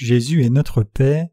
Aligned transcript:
Jésus 0.00 0.42
est 0.42 0.48
notre 0.48 0.82
paix. 0.82 1.30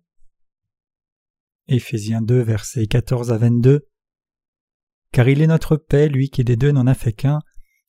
Éphésiens 1.69 2.21
2, 2.21 2.41
versets 2.41 2.85
14 2.85 3.31
à 3.31 3.37
22. 3.37 3.87
Car 5.13 5.29
il 5.29 5.41
est 5.41 5.47
notre 5.47 5.77
paix, 5.77 6.09
lui 6.09 6.29
qui 6.29 6.43
des 6.43 6.57
deux 6.57 6.73
n'en 6.73 6.85
a 6.85 6.93
fait 6.93 7.13
qu'un, 7.13 7.39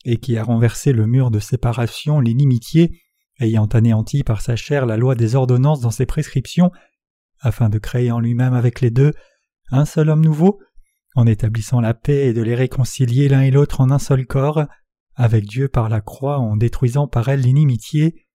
et 0.04 0.18
qui 0.18 0.36
a 0.36 0.44
renversé 0.44 0.93
le 0.93 1.08
mur 1.08 1.32
de 1.32 1.40
séparation, 1.40 2.20
l'inimitié, 2.20 3.02
ayant 3.40 3.66
anéanti 3.66 4.22
par 4.22 4.40
sa 4.40 4.54
chair 4.54 4.86
la 4.86 4.96
loi 4.96 5.16
des 5.16 5.34
ordonnances 5.34 5.80
dans 5.80 5.90
ses 5.90 6.06
prescriptions, 6.06 6.70
afin 7.40 7.70
de 7.70 7.79
créer 7.79 8.12
en 8.12 8.20
lui-même 8.20 8.54
avec 8.54 8.80
les 8.80 8.92
deux 8.92 9.14
un 9.72 9.84
seul 9.84 10.10
homme 10.10 10.24
nouveau, 10.24 10.60
en 11.17 11.26
établissant 11.26 11.81
la 11.81 11.92
paix 11.92 12.29
et 12.29 12.32
de 12.32 12.42
les 12.42 12.54
réconcilier 12.54 13.29
l'un 13.29 13.40
et 13.40 13.50
l'autre 13.50 13.81
en 13.81 13.90
un 13.90 13.98
seul 13.98 14.26
corps, 14.26 14.62
avec 15.17 15.45
Dieu 15.45 15.67
par 15.67 15.89
la 15.89 16.00
croix 16.00 16.39
en 16.39 16.56
détruisant 16.56 17.08
par 17.08 17.29
elle 17.29 17.40
l'inimitié. 17.40 18.28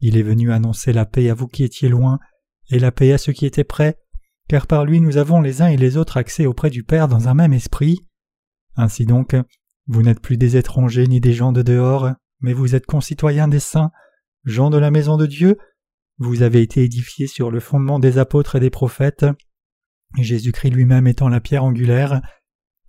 Il 0.00 0.16
est 0.16 0.22
venu 0.22 0.52
annoncer 0.52 0.92
la 0.92 1.06
paix 1.06 1.30
à 1.30 1.34
vous 1.34 1.46
qui 1.46 1.64
étiez 1.64 1.88
loin, 1.88 2.18
et 2.70 2.78
la 2.78 2.92
paix 2.92 3.12
à 3.12 3.18
ceux 3.18 3.32
qui 3.32 3.46
étaient 3.46 3.64
près, 3.64 3.98
car 4.48 4.66
par 4.66 4.84
lui 4.84 5.00
nous 5.00 5.16
avons 5.16 5.40
les 5.40 5.62
uns 5.62 5.68
et 5.68 5.76
les 5.76 5.96
autres 5.96 6.16
accès 6.16 6.46
auprès 6.46 6.70
du 6.70 6.84
Père 6.84 7.08
dans 7.08 7.28
un 7.28 7.34
même 7.34 7.52
esprit. 7.52 8.06
Ainsi 8.76 9.06
donc, 9.06 9.36
vous 9.86 10.02
n'êtes 10.02 10.20
plus 10.20 10.36
des 10.36 10.56
étrangers 10.56 11.06
ni 11.06 11.20
des 11.20 11.32
gens 11.32 11.52
de 11.52 11.62
dehors, 11.62 12.10
mais 12.40 12.52
vous 12.52 12.74
êtes 12.74 12.86
concitoyens 12.86 13.48
des 13.48 13.60
saints, 13.60 13.90
gens 14.44 14.70
de 14.70 14.78
la 14.78 14.90
maison 14.90 15.16
de 15.16 15.26
Dieu, 15.26 15.58
vous 16.18 16.42
avez 16.42 16.60
été 16.60 16.84
édifiés 16.84 17.26
sur 17.26 17.50
le 17.50 17.60
fondement 17.60 17.98
des 17.98 18.18
apôtres 18.18 18.56
et 18.56 18.60
des 18.60 18.70
prophètes, 18.70 19.24
Jésus-Christ 20.18 20.70
lui-même 20.70 21.06
étant 21.06 21.28
la 21.28 21.40
pierre 21.40 21.64
angulaire. 21.64 22.20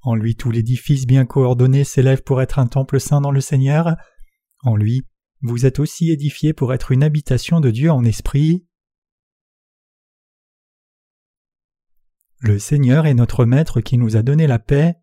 En 0.02 0.16
lui 0.16 0.36
tout 0.36 0.52
l'édifice 0.52 1.06
bien 1.06 1.26
coordonné 1.26 1.84
s'élève 1.84 2.24
pour 2.24 2.42
être 2.42 2.60
un 2.60 2.68
temple 2.68 3.00
saint 3.00 3.22
dans 3.22 3.32
le 3.32 3.42
Seigneur. 3.42 3.96
En 4.64 4.76
lui, 4.76 5.04
vous 5.42 5.66
êtes 5.66 5.80
aussi 5.80 6.12
édifiés 6.12 6.54
pour 6.54 6.74
être 6.74 6.92
une 6.92 7.04
habitation 7.04 7.60
de 7.60 7.72
Dieu 7.72 7.92
en 7.92 8.04
esprit. 8.04 8.66
Le 12.40 12.60
Seigneur 12.60 13.06
est 13.06 13.14
notre 13.14 13.46
Maître 13.46 13.82
qui 13.82 13.98
nous 13.98 14.18
a 14.18 14.22
donné 14.22 14.48
la 14.48 14.60
paix. 14.60 14.96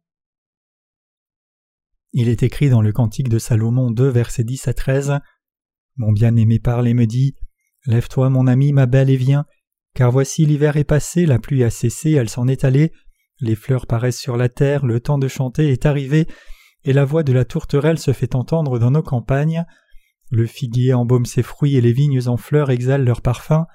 Il 2.12 2.28
est 2.28 2.42
écrit 2.42 2.70
dans 2.70 2.82
le 2.82 2.92
Cantique 2.92 3.28
de 3.28 3.38
Salomon 3.38 3.90
2, 3.90 4.08
versets 4.08 4.44
10 4.44 4.68
à 4.68 4.74
13. 4.74 5.18
Mon 5.96 6.12
bien-aimé 6.12 6.58
parle 6.58 6.88
et 6.88 6.94
me 6.94 7.06
dit 7.06 7.34
Lève-toi, 7.86 8.30
mon 8.30 8.46
ami, 8.46 8.72
ma 8.72 8.86
belle, 8.86 9.10
et 9.10 9.16
viens, 9.16 9.44
car 9.94 10.10
voici 10.10 10.46
l'hiver 10.46 10.76
est 10.76 10.84
passé, 10.84 11.26
la 11.26 11.38
pluie 11.38 11.64
a 11.64 11.70
cessé, 11.70 12.12
elle 12.12 12.28
s'en 12.28 12.48
est 12.48 12.64
allée, 12.64 12.92
les 13.40 13.54
fleurs 13.54 13.86
paraissent 13.86 14.18
sur 14.18 14.36
la 14.36 14.48
terre, 14.48 14.84
le 14.84 15.00
temps 15.00 15.18
de 15.18 15.28
chanter 15.28 15.70
est 15.70 15.86
arrivé, 15.86 16.26
et 16.84 16.92
la 16.92 17.04
voix 17.04 17.22
de 17.22 17.32
la 17.32 17.44
tourterelle 17.44 17.98
se 17.98 18.12
fait 18.12 18.34
entendre 18.34 18.78
dans 18.78 18.90
nos 18.90 19.02
campagnes. 19.02 19.64
Le 20.30 20.46
figuier 20.46 20.94
embaume 20.94 21.26
ses 21.26 21.42
fruits 21.42 21.76
et 21.76 21.80
les 21.80 21.92
vignes 21.92 22.28
en 22.28 22.36
fleurs 22.36 22.70
exhalent 22.70 23.04
leur 23.04 23.22
parfum. 23.22 23.66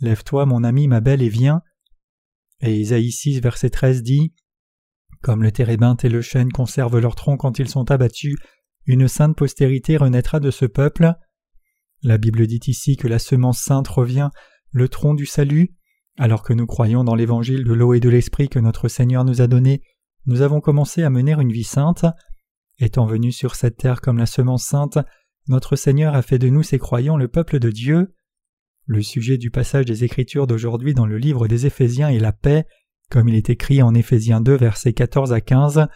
Lève-toi, 0.00 0.46
mon 0.46 0.64
ami, 0.64 0.88
ma 0.88 1.00
belle, 1.00 1.22
et 1.22 1.28
viens. 1.28 1.62
Et 2.60 2.76
Isaïe 2.76 3.10
6, 3.10 3.40
verset 3.40 3.70
13 3.70 4.02
dit 4.02 4.34
Comme 5.22 5.42
le 5.42 5.52
térébinthe 5.52 6.04
et 6.04 6.08
le 6.08 6.22
chêne 6.22 6.52
conservent 6.52 6.98
leur 6.98 7.14
tronc 7.14 7.36
quand 7.36 7.58
ils 7.58 7.68
sont 7.68 7.90
abattus, 7.90 8.36
une 8.86 9.08
sainte 9.08 9.36
postérité 9.36 9.96
renaîtra 9.96 10.40
de 10.40 10.50
ce 10.50 10.66
peuple. 10.66 11.14
La 12.02 12.18
Bible 12.18 12.46
dit 12.46 12.60
ici 12.66 12.96
que 12.96 13.08
la 13.08 13.18
semence 13.18 13.60
sainte 13.60 13.88
revient, 13.88 14.30
le 14.70 14.88
tronc 14.88 15.14
du 15.14 15.26
salut. 15.26 15.74
Alors 16.18 16.42
que 16.42 16.52
nous 16.52 16.66
croyons 16.66 17.04
dans 17.04 17.14
l'évangile 17.14 17.64
de 17.64 17.72
l'eau 17.72 17.94
et 17.94 18.00
de 18.00 18.10
l'esprit 18.10 18.48
que 18.48 18.58
notre 18.58 18.88
Seigneur 18.88 19.24
nous 19.24 19.40
a 19.40 19.46
donné, 19.46 19.82
nous 20.26 20.42
avons 20.42 20.60
commencé 20.60 21.02
à 21.02 21.10
mener 21.10 21.32
une 21.32 21.52
vie 21.52 21.64
sainte. 21.64 22.04
Étant 22.78 23.06
venus 23.06 23.36
sur 23.36 23.54
cette 23.54 23.76
terre 23.76 24.00
comme 24.00 24.18
la 24.18 24.26
semence 24.26 24.64
sainte, 24.64 24.98
notre 25.48 25.76
Seigneur 25.76 26.14
a 26.14 26.22
fait 26.22 26.38
de 26.38 26.48
nous 26.48 26.62
ses 26.62 26.78
croyants 26.78 27.16
le 27.16 27.28
peuple 27.28 27.58
de 27.58 27.70
Dieu. 27.70 28.14
Le 28.86 29.02
sujet 29.02 29.38
du 29.38 29.50
passage 29.50 29.84
des 29.84 30.04
Écritures 30.04 30.46
d'aujourd'hui 30.46 30.94
dans 30.94 31.06
le 31.06 31.18
livre 31.18 31.48
des 31.48 31.66
Éphésiens 31.66 32.08
est 32.08 32.18
la 32.18 32.32
paix, 32.32 32.66
comme 33.10 33.28
il 33.28 33.34
est 33.34 33.50
écrit 33.50 33.82
en 33.82 33.94
Éphésiens 33.94 34.40
2 34.40 34.54
versets 34.56 34.92
14 34.92 35.32
à 35.32 35.40
15. 35.40 35.86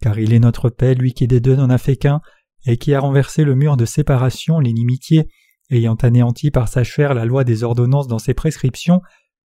Car 0.00 0.18
il 0.18 0.32
est 0.32 0.38
notre 0.38 0.70
paix, 0.70 0.94
lui 0.94 1.12
qui 1.12 1.26
des 1.26 1.40
deux 1.40 1.56
n'en 1.56 1.70
a 1.70 1.78
fait 1.78 1.96
qu'un, 1.96 2.20
et 2.66 2.76
qui 2.76 2.94
a 2.94 3.00
renversé 3.00 3.44
le 3.44 3.54
mur 3.54 3.76
de 3.76 3.84
séparation, 3.84 4.58
l'inimitié, 4.58 5.28
ayant 5.70 5.94
anéanti 5.94 6.50
par 6.50 6.68
sa 6.68 6.82
chair 6.82 7.14
la 7.14 7.24
loi 7.24 7.44
des 7.44 7.62
ordonnances 7.64 8.08
dans 8.08 8.18
ses 8.18 8.34
prescriptions, 8.34 9.02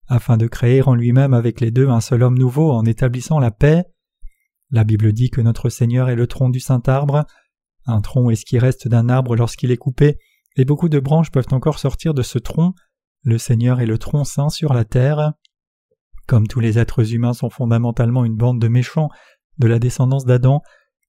afin 0.08 0.38
de 0.38 0.48
créer 0.48 0.82
en 0.82 0.96
lui-même 0.96 1.34
avec 1.34 1.62
les 1.62 1.72
deux 1.72 1.90
un 1.90 2.02
seul 2.02 2.24
homme 2.24 2.38
nouveau 2.38 2.72
en 2.72 2.86
établissant 2.86 3.40
la 3.40 3.52
paix. 3.52 3.84
La 4.72 4.84
Bible 4.84 5.14
dit 5.14 5.30
que 5.30 5.42
notre 5.42 5.70
Seigneur 5.70 6.10
est 6.10 6.16
le 6.16 6.28
tronc 6.28 6.50
du 6.50 6.60
saint 6.60 6.82
arbre. 6.88 7.26
Un 7.86 8.02
tronc 8.02 8.30
est 8.30 8.36
ce 8.36 8.46
qui 8.46 8.60
reste 8.60 8.88
d'un 8.88 9.10
arbre 9.10 9.36
lorsqu'il 9.36 9.72
est 9.72 9.78
coupé, 9.78 10.18
et 10.56 10.66
beaucoup 10.66 10.90
de 10.90 11.00
branches 11.00 11.32
peuvent 11.32 11.52
encore 11.52 11.80
sortir 11.80 12.14
de 12.14 12.22
ce 12.22 12.40
tronc. 12.40 12.74
Le 13.24 13.38
Seigneur 13.38 13.80
est 13.80 13.86
le 13.86 13.98
tronc 13.98 14.24
saint 14.24 14.50
sur 14.50 14.74
la 14.74 14.86
terre. 14.86 15.34
Comme 16.28 16.48
tous 16.48 16.60
les 16.60 16.80
êtres 16.80 17.14
humains 17.14 17.34
sont 17.34 17.50
fondamentalement 17.50 18.26
une 18.26 18.36
bande 18.36 18.60
de 18.60 18.68
méchants, 18.68 19.10
de 19.58 19.68
la 19.68 19.80
descendance 19.80 20.26
d'Adam, 20.26 20.62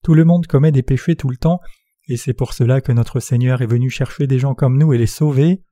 tout 0.03 0.15
le 0.15 0.25
monde 0.25 0.47
commet 0.47 0.73
des 0.73 0.83
péchés 0.83 1.17
tout 1.17 1.31
le 1.31 1.37
temps, 1.37 1.61
et 2.09 2.17
c'est 2.17 2.35
pour 2.35 2.53
cela 2.53 2.81
que 2.81 2.93
notre 2.93 3.19
Seigneur 3.21 3.63
est 3.63 3.67
venu 3.67 3.91
chercher 3.91 4.27
des 4.27 4.39
gens 4.39 4.55
comme 4.55 4.79
nous 4.79 4.93
et 4.93 4.99
les 4.99 5.07
sauver. 5.07 5.63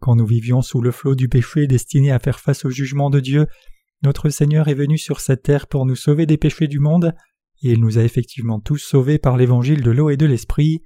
Quand 0.00 0.16
nous 0.16 0.26
vivions 0.26 0.62
sous 0.62 0.80
le 0.80 0.90
flot 0.90 1.14
du 1.14 1.28
péché 1.28 1.66
destiné 1.66 2.10
à 2.10 2.18
faire 2.18 2.40
face 2.40 2.64
au 2.64 2.70
jugement 2.70 3.10
de 3.10 3.20
Dieu, 3.20 3.46
notre 4.02 4.28
Seigneur 4.28 4.68
est 4.68 4.74
venu 4.74 4.98
sur 4.98 5.20
cette 5.20 5.42
terre 5.42 5.66
pour 5.68 5.86
nous 5.86 5.96
sauver 5.96 6.26
des 6.26 6.36
péchés 6.36 6.68
du 6.68 6.80
monde, 6.80 7.14
il 7.62 7.80
nous 7.80 7.98
a 7.98 8.02
effectivement 8.02 8.60
tous 8.60 8.78
sauvés 8.78 9.18
par 9.18 9.36
l'évangile 9.36 9.82
de 9.82 9.90
l'eau 9.90 10.10
et 10.10 10.16
de 10.16 10.26
l'esprit. 10.26 10.82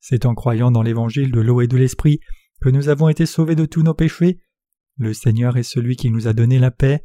C'est 0.00 0.26
en 0.26 0.34
croyant 0.34 0.70
dans 0.70 0.82
l'évangile 0.82 1.30
de 1.30 1.40
l'eau 1.40 1.60
et 1.60 1.66
de 1.66 1.76
l'esprit 1.76 2.20
que 2.60 2.68
nous 2.68 2.88
avons 2.88 3.08
été 3.08 3.26
sauvés 3.26 3.54
de 3.54 3.66
tous 3.66 3.82
nos 3.82 3.94
péchés. 3.94 4.40
Le 4.96 5.12
Seigneur 5.12 5.56
est 5.56 5.62
celui 5.62 5.96
qui 5.96 6.10
nous 6.10 6.26
a 6.26 6.32
donné 6.32 6.58
la 6.58 6.70
paix. 6.70 7.04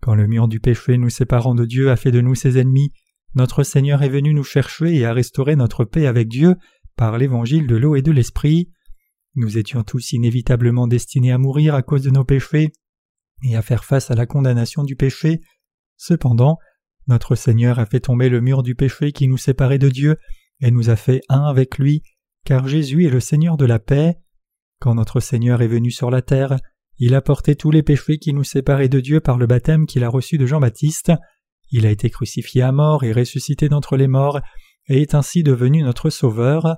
Quand 0.00 0.14
le 0.14 0.26
mur 0.26 0.48
du 0.48 0.60
péché 0.60 0.98
nous 0.98 1.10
séparant 1.10 1.54
de 1.54 1.64
Dieu 1.64 1.90
a 1.90 1.96
fait 1.96 2.10
de 2.10 2.20
nous 2.20 2.34
ses 2.34 2.58
ennemis, 2.58 2.92
notre 3.34 3.62
Seigneur 3.62 4.02
est 4.02 4.08
venu 4.08 4.34
nous 4.34 4.44
chercher 4.44 4.94
et 4.94 5.06
a 5.06 5.12
restauré 5.12 5.56
notre 5.56 5.84
paix 5.84 6.06
avec 6.06 6.28
Dieu 6.28 6.56
par 6.96 7.16
l'évangile 7.18 7.66
de 7.66 7.76
l'eau 7.76 7.96
et 7.96 8.02
de 8.02 8.12
l'esprit. 8.12 8.70
Nous 9.34 9.56
étions 9.56 9.82
tous 9.82 10.12
inévitablement 10.12 10.86
destinés 10.86 11.32
à 11.32 11.38
mourir 11.38 11.74
à 11.74 11.82
cause 11.82 12.02
de 12.02 12.10
nos 12.10 12.24
péchés 12.24 12.72
et 13.44 13.56
à 13.56 13.62
faire 13.62 13.84
face 13.84 14.10
à 14.10 14.14
la 14.14 14.26
condamnation 14.26 14.82
du 14.84 14.94
péché. 14.94 15.40
Cependant, 15.96 16.58
notre 17.06 17.34
Seigneur 17.34 17.78
a 17.78 17.86
fait 17.86 18.00
tomber 18.00 18.28
le 18.28 18.40
mur 18.40 18.62
du 18.62 18.74
péché 18.74 19.12
qui 19.12 19.28
nous 19.28 19.36
séparait 19.36 19.78
de 19.78 19.88
Dieu 19.88 20.16
et 20.60 20.70
nous 20.70 20.90
a 20.90 20.96
fait 20.96 21.20
un 21.28 21.44
avec 21.44 21.78
lui, 21.78 22.02
car 22.44 22.68
Jésus 22.68 23.06
est 23.06 23.10
le 23.10 23.20
Seigneur 23.20 23.56
de 23.56 23.64
la 23.64 23.78
paix. 23.78 24.16
Quand 24.78 24.94
notre 24.94 25.20
Seigneur 25.20 25.62
est 25.62 25.68
venu 25.68 25.90
sur 25.90 26.10
la 26.10 26.22
terre, 26.22 26.56
il 26.98 27.14
a 27.14 27.20
porté 27.20 27.56
tous 27.56 27.70
les 27.70 27.82
péchés 27.82 28.18
qui 28.18 28.32
nous 28.32 28.44
séparaient 28.44 28.88
de 28.88 29.00
Dieu 29.00 29.20
par 29.20 29.38
le 29.38 29.46
baptême 29.46 29.86
qu'il 29.86 30.04
a 30.04 30.08
reçu 30.08 30.38
de 30.38 30.46
Jean-Baptiste. 30.46 31.12
Il 31.70 31.86
a 31.86 31.90
été 31.90 32.10
crucifié 32.10 32.62
à 32.62 32.70
mort 32.70 33.02
et 33.02 33.12
ressuscité 33.12 33.68
d'entre 33.68 33.96
les 33.96 34.08
morts, 34.08 34.40
et 34.88 35.02
est 35.02 35.14
ainsi 35.14 35.42
devenu 35.42 35.82
notre 35.82 36.10
Sauveur. 36.10 36.76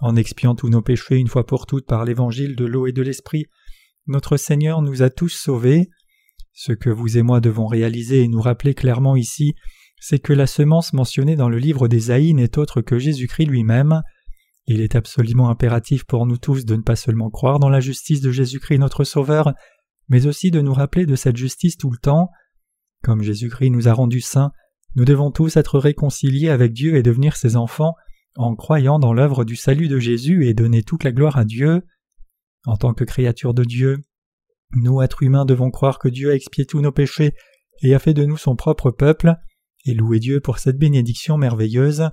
En 0.00 0.16
expiant 0.16 0.54
tous 0.54 0.68
nos 0.68 0.82
péchés 0.82 1.16
une 1.16 1.28
fois 1.28 1.46
pour 1.46 1.66
toutes 1.66 1.86
par 1.86 2.04
l'évangile 2.04 2.56
de 2.56 2.64
l'eau 2.64 2.86
et 2.86 2.92
de 2.92 3.02
l'esprit, 3.02 3.46
notre 4.06 4.36
Seigneur 4.36 4.80
nous 4.80 5.02
a 5.02 5.10
tous 5.10 5.28
sauvés. 5.28 5.90
Ce 6.60 6.72
que 6.72 6.90
vous 6.90 7.16
et 7.16 7.22
moi 7.22 7.40
devons 7.40 7.68
réaliser 7.68 8.24
et 8.24 8.26
nous 8.26 8.40
rappeler 8.40 8.74
clairement 8.74 9.14
ici, 9.14 9.54
c'est 10.00 10.18
que 10.18 10.32
la 10.32 10.48
semence 10.48 10.92
mentionnée 10.92 11.36
dans 11.36 11.48
le 11.48 11.56
livre 11.56 11.86
d'Ésaïe 11.86 12.34
n'est 12.34 12.58
autre 12.58 12.80
que 12.80 12.98
Jésus-Christ 12.98 13.46
lui-même. 13.46 14.02
Il 14.66 14.80
est 14.80 14.96
absolument 14.96 15.50
impératif 15.50 16.02
pour 16.02 16.26
nous 16.26 16.36
tous 16.36 16.64
de 16.64 16.74
ne 16.74 16.82
pas 16.82 16.96
seulement 16.96 17.30
croire 17.30 17.60
dans 17.60 17.68
la 17.68 17.78
justice 17.78 18.20
de 18.22 18.32
Jésus-Christ 18.32 18.78
notre 18.78 19.04
Sauveur, 19.04 19.52
mais 20.08 20.26
aussi 20.26 20.50
de 20.50 20.60
nous 20.60 20.74
rappeler 20.74 21.06
de 21.06 21.14
cette 21.14 21.36
justice 21.36 21.76
tout 21.76 21.92
le 21.92 21.98
temps. 21.98 22.28
Comme 23.04 23.22
Jésus-Christ 23.22 23.70
nous 23.70 23.86
a 23.86 23.92
rendus 23.92 24.20
saints, 24.20 24.50
nous 24.96 25.04
devons 25.04 25.30
tous 25.30 25.56
être 25.56 25.78
réconciliés 25.78 26.48
avec 26.48 26.72
Dieu 26.72 26.96
et 26.96 27.04
devenir 27.04 27.36
ses 27.36 27.54
enfants 27.54 27.94
en 28.34 28.56
croyant 28.56 28.98
dans 28.98 29.12
l'œuvre 29.12 29.44
du 29.44 29.54
salut 29.54 29.86
de 29.86 30.00
Jésus 30.00 30.48
et 30.48 30.54
donner 30.54 30.82
toute 30.82 31.04
la 31.04 31.12
gloire 31.12 31.36
à 31.36 31.44
Dieu. 31.44 31.82
En 32.66 32.76
tant 32.76 32.94
que 32.94 33.04
créatures 33.04 33.54
de 33.54 33.62
Dieu, 33.62 33.98
nous, 34.72 35.00
êtres 35.02 35.22
humains, 35.22 35.44
devons 35.44 35.70
croire 35.70 35.98
que 35.98 36.08
Dieu 36.08 36.30
a 36.30 36.34
expié 36.34 36.66
tous 36.66 36.80
nos 36.80 36.92
péchés 36.92 37.34
et 37.82 37.94
a 37.94 37.98
fait 37.98 38.14
de 38.14 38.24
nous 38.24 38.36
son 38.36 38.56
propre 38.56 38.90
peuple, 38.90 39.34
et 39.84 39.94
louer 39.94 40.18
Dieu 40.18 40.40
pour 40.40 40.58
cette 40.58 40.78
bénédiction 40.78 41.38
merveilleuse. 41.38 42.10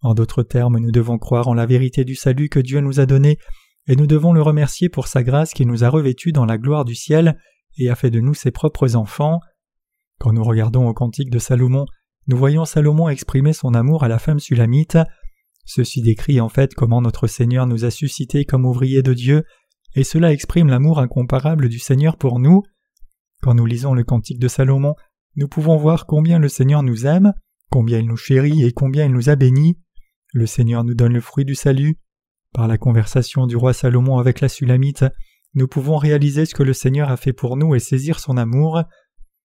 En 0.00 0.14
d'autres 0.14 0.42
termes, 0.42 0.78
nous 0.78 0.90
devons 0.90 1.18
croire 1.18 1.48
en 1.48 1.54
la 1.54 1.66
vérité 1.66 2.04
du 2.04 2.14
salut 2.14 2.48
que 2.48 2.58
Dieu 2.58 2.80
nous 2.80 3.00
a 3.00 3.06
donné, 3.06 3.38
et 3.86 3.96
nous 3.96 4.06
devons 4.06 4.32
le 4.32 4.42
remercier 4.42 4.88
pour 4.88 5.06
sa 5.06 5.22
grâce 5.22 5.52
qui 5.52 5.66
nous 5.66 5.84
a 5.84 5.88
revêtus 5.88 6.32
dans 6.32 6.46
la 6.46 6.58
gloire 6.58 6.84
du 6.84 6.94
ciel 6.94 7.38
et 7.78 7.88
a 7.88 7.94
fait 7.94 8.10
de 8.10 8.20
nous 8.20 8.34
ses 8.34 8.50
propres 8.50 8.96
enfants. 8.96 9.40
Quand 10.18 10.32
nous 10.32 10.42
regardons 10.42 10.88
au 10.88 10.94
cantique 10.94 11.30
de 11.30 11.38
Salomon, 11.38 11.86
nous 12.26 12.36
voyons 12.36 12.64
Salomon 12.64 13.08
exprimer 13.08 13.52
son 13.52 13.74
amour 13.74 14.02
à 14.02 14.08
la 14.08 14.18
femme 14.18 14.40
sulamite. 14.40 14.98
Ceci 15.64 16.02
décrit 16.02 16.40
en 16.40 16.48
fait 16.48 16.74
comment 16.74 17.00
notre 17.00 17.26
Seigneur 17.26 17.66
nous 17.66 17.84
a 17.84 17.90
suscités 17.90 18.44
comme 18.44 18.64
ouvriers 18.64 19.02
de 19.02 19.14
Dieu, 19.14 19.44
et 19.96 20.04
cela 20.04 20.30
exprime 20.30 20.68
l'amour 20.68 21.00
incomparable 21.00 21.70
du 21.70 21.78
Seigneur 21.78 22.18
pour 22.18 22.38
nous. 22.38 22.62
Quand 23.42 23.54
nous 23.54 23.64
lisons 23.64 23.94
le 23.94 24.04
cantique 24.04 24.38
de 24.38 24.46
Salomon, 24.46 24.94
nous 25.36 25.48
pouvons 25.48 25.78
voir 25.78 26.06
combien 26.06 26.38
le 26.38 26.48
Seigneur 26.48 26.82
nous 26.82 27.06
aime, 27.06 27.32
combien 27.70 27.98
il 27.98 28.06
nous 28.06 28.16
chérit 28.16 28.62
et 28.62 28.72
combien 28.72 29.06
il 29.06 29.12
nous 29.12 29.30
a 29.30 29.36
bénis. 29.36 29.78
Le 30.34 30.46
Seigneur 30.46 30.84
nous 30.84 30.94
donne 30.94 31.14
le 31.14 31.20
fruit 31.22 31.46
du 31.46 31.54
salut. 31.54 31.98
Par 32.52 32.68
la 32.68 32.76
conversation 32.76 33.46
du 33.46 33.56
roi 33.56 33.72
Salomon 33.72 34.18
avec 34.18 34.40
la 34.42 34.50
Sulamite, 34.50 35.06
nous 35.54 35.66
pouvons 35.66 35.96
réaliser 35.96 36.44
ce 36.44 36.54
que 36.54 36.62
le 36.62 36.74
Seigneur 36.74 37.10
a 37.10 37.16
fait 37.16 37.32
pour 37.32 37.56
nous 37.56 37.74
et 37.74 37.80
saisir 37.80 38.20
son 38.20 38.36
amour. 38.36 38.82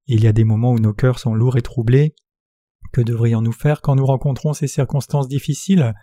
Il 0.08 0.22
y 0.22 0.28
a 0.28 0.34
des 0.34 0.44
moments 0.44 0.74
où 0.74 0.80
nos 0.80 0.94
cœurs 0.94 1.20
sont 1.20 1.34
lourds 1.34 1.58
et 1.58 1.62
troublés. 1.62 2.16
Que 2.92 3.00
devrions-nous 3.00 3.54
faire 3.54 3.82
quand 3.82 3.96
nous 3.96 4.06
rencontrons 4.06 4.52
ces 4.52 4.68
circonstances 4.68 5.30
difficiles? 5.30 5.94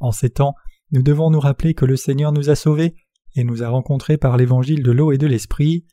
En 0.00 0.12
ces 0.12 0.28
temps, 0.28 0.54
nous 0.90 1.02
devons 1.02 1.30
nous 1.30 1.40
rappeler 1.40 1.72
que 1.72 1.86
le 1.86 1.96
Seigneur 1.96 2.32
nous 2.32 2.50
a 2.50 2.54
sauvés 2.54 2.94
et 3.34 3.44
nous 3.44 3.62
a 3.62 3.68
rencontrés 3.68 4.16
par 4.16 4.36
l'évangile 4.36 4.82
de 4.82 4.90
l'eau 4.90 5.12
et 5.12 5.18
de 5.18 5.26
l'esprit. 5.26 5.86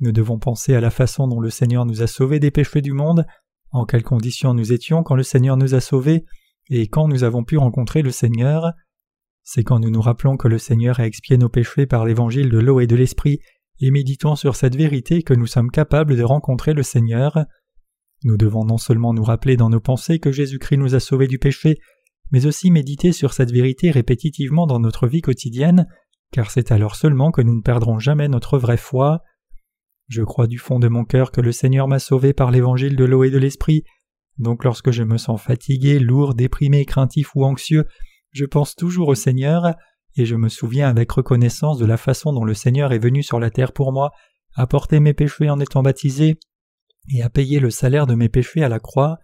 Nous 0.00 0.12
devons 0.12 0.38
penser 0.38 0.74
à 0.74 0.80
la 0.80 0.90
façon 0.90 1.28
dont 1.28 1.40
le 1.40 1.50
Seigneur 1.50 1.86
nous 1.86 2.02
a 2.02 2.06
sauvés 2.06 2.40
des 2.40 2.50
péchés 2.50 2.82
du 2.82 2.92
monde, 2.92 3.24
en 3.70 3.84
quelles 3.86 4.02
conditions 4.02 4.54
nous 4.54 4.72
étions 4.72 5.02
quand 5.02 5.14
le 5.14 5.22
Seigneur 5.22 5.56
nous 5.56 5.74
a 5.74 5.80
sauvés, 5.80 6.24
et 6.68 6.88
quand 6.88 7.08
nous 7.08 7.24
avons 7.24 7.44
pu 7.44 7.56
rencontrer 7.56 8.02
le 8.02 8.10
Seigneur. 8.10 8.72
C'est 9.42 9.64
quand 9.64 9.80
nous 9.80 9.90
nous 9.90 10.00
rappelons 10.00 10.36
que 10.36 10.48
le 10.48 10.58
Seigneur 10.58 11.00
a 11.00 11.06
expié 11.06 11.36
nos 11.36 11.48
péchés 11.48 11.86
par 11.86 12.04
l'évangile 12.04 12.48
de 12.48 12.58
l'eau 12.58 12.80
et 12.80 12.86
de 12.86 12.96
l'esprit, 12.96 13.40
et 13.80 13.90
méditons 13.90 14.36
sur 14.36 14.54
cette 14.54 14.76
vérité 14.76 15.22
que 15.22 15.34
nous 15.34 15.46
sommes 15.46 15.70
capables 15.70 16.16
de 16.16 16.22
rencontrer 16.22 16.74
le 16.74 16.82
Seigneur. 16.82 17.44
Nous 18.24 18.36
devons 18.36 18.64
non 18.64 18.78
seulement 18.78 19.12
nous 19.12 19.24
rappeler 19.24 19.56
dans 19.56 19.70
nos 19.70 19.80
pensées 19.80 20.20
que 20.20 20.30
Jésus-Christ 20.30 20.76
nous 20.76 20.94
a 20.94 21.00
sauvés 21.00 21.26
du 21.26 21.38
péché, 21.38 21.78
mais 22.30 22.46
aussi 22.46 22.70
méditer 22.70 23.12
sur 23.12 23.32
cette 23.32 23.50
vérité 23.50 23.90
répétitivement 23.90 24.66
dans 24.66 24.78
notre 24.78 25.08
vie 25.08 25.20
quotidienne, 25.20 25.88
car 26.32 26.50
c'est 26.50 26.72
alors 26.72 26.96
seulement 26.96 27.30
que 27.30 27.42
nous 27.42 27.54
ne 27.54 27.62
perdrons 27.62 27.98
jamais 27.98 28.28
notre 28.28 28.58
vraie 28.58 28.76
foi. 28.76 29.22
Je 30.08 30.22
crois 30.22 30.46
du 30.46 30.58
fond 30.58 30.78
de 30.78 30.88
mon 30.88 31.04
cœur 31.04 31.30
que 31.30 31.40
le 31.40 31.52
Seigneur 31.52 31.86
m'a 31.86 31.98
sauvé 31.98 32.32
par 32.32 32.50
l'évangile 32.50 32.96
de 32.96 33.04
l'eau 33.04 33.22
et 33.22 33.30
de 33.30 33.38
l'esprit, 33.38 33.84
donc 34.38 34.64
lorsque 34.64 34.90
je 34.90 35.02
me 35.02 35.18
sens 35.18 35.40
fatigué, 35.40 35.98
lourd, 35.98 36.34
déprimé, 36.34 36.84
craintif 36.84 37.34
ou 37.34 37.44
anxieux, 37.44 37.86
je 38.32 38.44
pense 38.44 38.74
toujours 38.74 39.08
au 39.08 39.14
Seigneur, 39.14 39.74
et 40.16 40.26
je 40.26 40.36
me 40.36 40.48
souviens 40.48 40.88
avec 40.88 41.12
reconnaissance 41.12 41.78
de 41.78 41.86
la 41.86 41.96
façon 41.96 42.32
dont 42.32 42.44
le 42.44 42.54
Seigneur 42.54 42.92
est 42.92 42.98
venu 42.98 43.22
sur 43.22 43.38
la 43.38 43.50
terre 43.50 43.72
pour 43.72 43.92
moi, 43.92 44.10
à 44.54 44.66
porter 44.66 45.00
mes 45.00 45.14
péchés 45.14 45.50
en 45.50 45.60
étant 45.60 45.82
baptisé, 45.82 46.38
et 47.10 47.22
à 47.22 47.30
payer 47.30 47.60
le 47.60 47.70
salaire 47.70 48.06
de 48.06 48.14
mes 48.14 48.28
péchés 48.28 48.62
à 48.62 48.68
la 48.68 48.78
croix. 48.78 49.18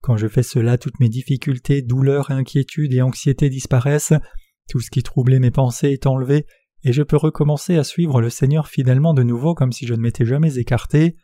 Quand 0.00 0.16
je 0.16 0.28
fais 0.28 0.42
cela, 0.42 0.78
toutes 0.78 1.00
mes 1.00 1.08
difficultés, 1.08 1.80
douleurs, 1.80 2.30
inquiétudes 2.30 2.92
et 2.92 3.02
anxiétés 3.02 3.48
disparaissent, 3.48 4.14
tout 4.68 4.80
ce 4.80 4.90
qui 4.90 5.02
troublait 5.02 5.40
mes 5.40 5.50
pensées 5.50 5.90
est 5.90 6.06
enlevé, 6.06 6.46
et 6.84 6.92
je 6.92 7.02
peux 7.02 7.16
recommencer 7.16 7.76
à 7.76 7.84
suivre 7.84 8.20
le 8.20 8.30
Seigneur 8.30 8.68
fidèlement 8.68 9.14
de 9.14 9.22
nouveau 9.22 9.54
comme 9.54 9.72
si 9.72 9.86
je 9.86 9.94
ne 9.94 10.00
m'étais 10.00 10.24
jamais 10.24 10.58
écarté. 10.58 11.16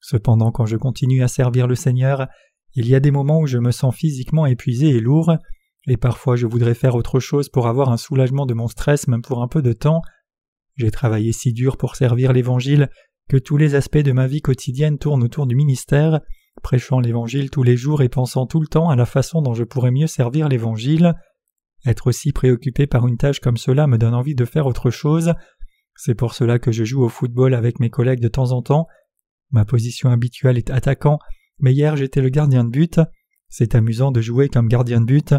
Cependant, 0.00 0.50
quand 0.50 0.66
je 0.66 0.76
continue 0.76 1.22
à 1.22 1.28
servir 1.28 1.66
le 1.66 1.74
Seigneur, 1.74 2.26
il 2.74 2.86
y 2.86 2.94
a 2.94 3.00
des 3.00 3.10
moments 3.10 3.40
où 3.40 3.46
je 3.46 3.58
me 3.58 3.70
sens 3.70 3.94
physiquement 3.94 4.46
épuisé 4.46 4.88
et 4.88 5.00
lourd, 5.00 5.36
et 5.86 5.96
parfois 5.96 6.36
je 6.36 6.46
voudrais 6.46 6.74
faire 6.74 6.94
autre 6.94 7.20
chose 7.20 7.48
pour 7.48 7.66
avoir 7.66 7.90
un 7.90 7.96
soulagement 7.96 8.46
de 8.46 8.54
mon 8.54 8.68
stress 8.68 9.08
même 9.08 9.22
pour 9.22 9.42
un 9.42 9.48
peu 9.48 9.62
de 9.62 9.72
temps. 9.72 10.02
J'ai 10.76 10.90
travaillé 10.90 11.32
si 11.32 11.52
dur 11.52 11.76
pour 11.76 11.96
servir 11.96 12.32
l'Évangile 12.32 12.88
que 13.28 13.36
tous 13.36 13.56
les 13.56 13.74
aspects 13.74 13.98
de 13.98 14.12
ma 14.12 14.26
vie 14.26 14.42
quotidienne 14.42 14.98
tournent 14.98 15.22
autour 15.22 15.46
du 15.46 15.54
ministère, 15.54 16.20
prêchant 16.62 17.00
l'Évangile 17.00 17.50
tous 17.50 17.62
les 17.62 17.76
jours 17.76 18.02
et 18.02 18.08
pensant 18.08 18.46
tout 18.46 18.60
le 18.60 18.66
temps 18.66 18.88
à 18.88 18.96
la 18.96 19.06
façon 19.06 19.40
dont 19.42 19.54
je 19.54 19.64
pourrais 19.64 19.90
mieux 19.90 20.06
servir 20.06 20.48
l'Évangile. 20.48 21.14
Être 21.86 22.08
aussi 22.08 22.32
préoccupé 22.32 22.86
par 22.86 23.06
une 23.06 23.16
tâche 23.16 23.40
comme 23.40 23.56
cela 23.56 23.86
me 23.86 23.98
donne 23.98 24.14
envie 24.14 24.34
de 24.34 24.44
faire 24.44 24.66
autre 24.66 24.90
chose. 24.90 25.34
C'est 25.96 26.14
pour 26.14 26.34
cela 26.34 26.58
que 26.58 26.72
je 26.72 26.84
joue 26.84 27.02
au 27.02 27.08
football 27.08 27.54
avec 27.54 27.80
mes 27.80 27.90
collègues 27.90 28.20
de 28.20 28.28
temps 28.28 28.52
en 28.52 28.62
temps. 28.62 28.86
Ma 29.50 29.64
position 29.64 30.10
habituelle 30.10 30.58
est 30.58 30.70
attaquant, 30.70 31.18
mais 31.58 31.72
hier 31.72 31.96
j'étais 31.96 32.22
le 32.22 32.28
gardien 32.28 32.64
de 32.64 32.70
but. 32.70 33.00
C'est 33.48 33.74
amusant 33.74 34.12
de 34.12 34.20
jouer 34.20 34.48
comme 34.48 34.68
gardien 34.68 35.00
de 35.00 35.06
but. 35.06 35.34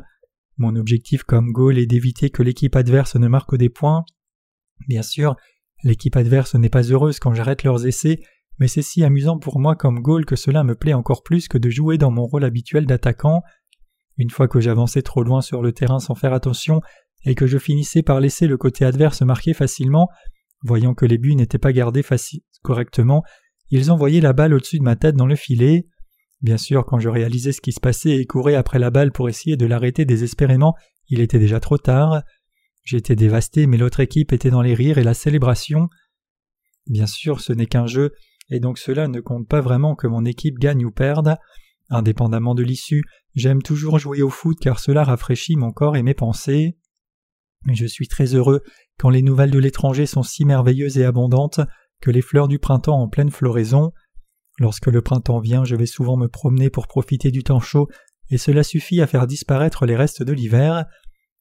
Mon 0.58 0.76
objectif 0.76 1.24
comme 1.24 1.52
goal 1.52 1.78
est 1.78 1.86
d'éviter 1.86 2.30
que 2.30 2.44
l'équipe 2.44 2.76
adverse 2.76 3.16
ne 3.16 3.28
marque 3.28 3.56
des 3.56 3.70
points. 3.70 4.04
Bien 4.88 5.02
sûr, 5.02 5.36
l'équipe 5.84 6.16
adverse 6.16 6.56
n'est 6.56 6.70
pas 6.70 6.84
heureuse 6.84 7.20
quand 7.20 7.34
j'arrête 7.34 7.64
leurs 7.64 7.88
essais, 7.88 8.20
mais 8.60 8.68
c'est 8.68 8.82
si 8.82 9.04
amusant 9.04 9.40
pour 9.40 9.60
moi 9.60 9.76
comme 9.76 10.02
goal 10.02 10.26
que 10.26 10.36
cela 10.36 10.64
me 10.64 10.76
plaît 10.76 10.94
encore 10.94 11.24
plus 11.24 11.48
que 11.48 11.58
de 11.58 11.70
jouer 11.70 11.98
dans 11.98 12.12
mon 12.12 12.26
rôle 12.26 12.44
habituel 12.44 12.86
d'attaquant. 12.86 13.42
Une 14.22 14.30
fois 14.30 14.48
que 14.48 14.60
j'avançais 14.60 15.02
trop 15.02 15.24
loin 15.24 15.42
sur 15.42 15.64
le 15.64 15.72
terrain 15.72 15.98
sans 15.98 16.14
faire 16.14 16.32
attention, 16.32 16.80
et 17.26 17.34
que 17.34 17.48
je 17.48 17.58
finissais 17.58 18.04
par 18.04 18.20
laisser 18.20 18.46
le 18.46 18.56
côté 18.56 18.86
adverse 18.86 19.24
marquer 19.24 19.56
facilement, 19.56 20.10
voyant 20.62 20.94
que 20.94 21.08
les 21.08 21.18
buts 21.18 21.34
n'étaient 21.34 21.58
pas 21.58 21.74
gardés 21.74 22.06
correctement, 22.62 23.24
ils 23.72 23.90
envoyaient 23.90 24.22
la 24.22 24.34
balle 24.34 24.54
au-dessus 24.54 24.78
de 24.78 24.84
ma 24.84 24.96
tête 24.96 25.16
dans 25.16 25.26
le 25.26 25.36
filet. 25.36 25.88
Bien 26.40 26.58
sûr, 26.58 26.86
quand 26.86 27.00
je 27.00 27.10
réalisais 27.10 27.52
ce 27.52 27.62
qui 27.62 27.72
se 27.72 27.80
passait 27.80 28.12
et 28.12 28.28
courais 28.28 28.54
après 28.54 28.78
la 28.78 28.92
balle 28.92 29.12
pour 29.12 29.28
essayer 29.28 29.58
de 29.58 29.66
l'arrêter 29.66 30.06
désespérément, 30.06 30.76
il 31.08 31.20
était 31.20 31.40
déjà 31.40 31.60
trop 31.60 31.80
tard. 31.80 32.22
J'étais 32.84 33.16
dévasté, 33.16 33.66
mais 33.66 33.78
l'autre 33.78 34.02
équipe 34.02 34.34
était 34.34 34.52
dans 34.52 34.62
les 34.62 34.76
rires 34.76 35.00
et 35.00 35.04
la 35.04 35.16
célébration. 35.16 35.90
Bien 36.86 37.08
sûr, 37.08 37.42
ce 37.42 37.54
n'est 37.54 37.66
qu'un 37.66 37.88
jeu, 37.88 38.12
et 38.52 38.60
donc 38.60 38.78
cela 38.78 39.08
ne 39.08 39.20
compte 39.20 39.48
pas 39.48 39.62
vraiment 39.62 39.96
que 39.96 40.06
mon 40.06 40.26
équipe 40.26 40.60
gagne 40.60 40.86
ou 40.86 40.92
perde. 40.92 41.38
Indépendamment 41.92 42.56
de 42.56 42.64
l'issue, 42.64 43.04
j'aime 43.36 43.62
toujours 43.62 44.00
jouer 44.00 44.22
au 44.22 44.30
foot 44.30 44.58
car 44.62 44.80
cela 44.80 45.04
rafraîchit 45.04 45.58
mon 45.58 45.74
corps 45.74 45.98
et 45.98 46.04
mes 46.04 46.14
pensées. 46.14 46.78
Je 47.70 47.86
suis 47.86 48.08
très 48.08 48.34
heureux 48.34 48.62
quand 48.98 49.10
les 49.10 49.22
nouvelles 49.22 49.52
de 49.52 49.60
l'étranger 49.60 50.06
sont 50.06 50.24
si 50.24 50.46
merveilleuses 50.46 50.98
et 50.98 51.04
abondantes 51.04 51.60
que 52.02 52.10
les 52.10 52.22
fleurs 52.22 52.48
du 52.48 52.60
printemps 52.60 52.98
en 52.98 53.10
pleine 53.10 53.30
floraison. 53.30 53.92
Lorsque 54.58 54.88
le 54.88 55.02
printemps 55.02 55.42
vient, 55.42 55.66
je 55.66 55.76
vais 55.76 55.86
souvent 55.86 56.16
me 56.16 56.30
promener 56.30 56.70
pour 56.70 56.88
profiter 56.88 57.30
du 57.30 57.44
temps 57.44 57.60
chaud, 57.60 57.90
et 58.30 58.38
cela 58.38 58.64
suffit 58.64 59.02
à 59.02 59.08
faire 59.08 59.28
disparaître 59.28 59.86
les 59.86 59.98
restes 59.98 60.24
de 60.24 60.32
l'hiver. 60.32 60.86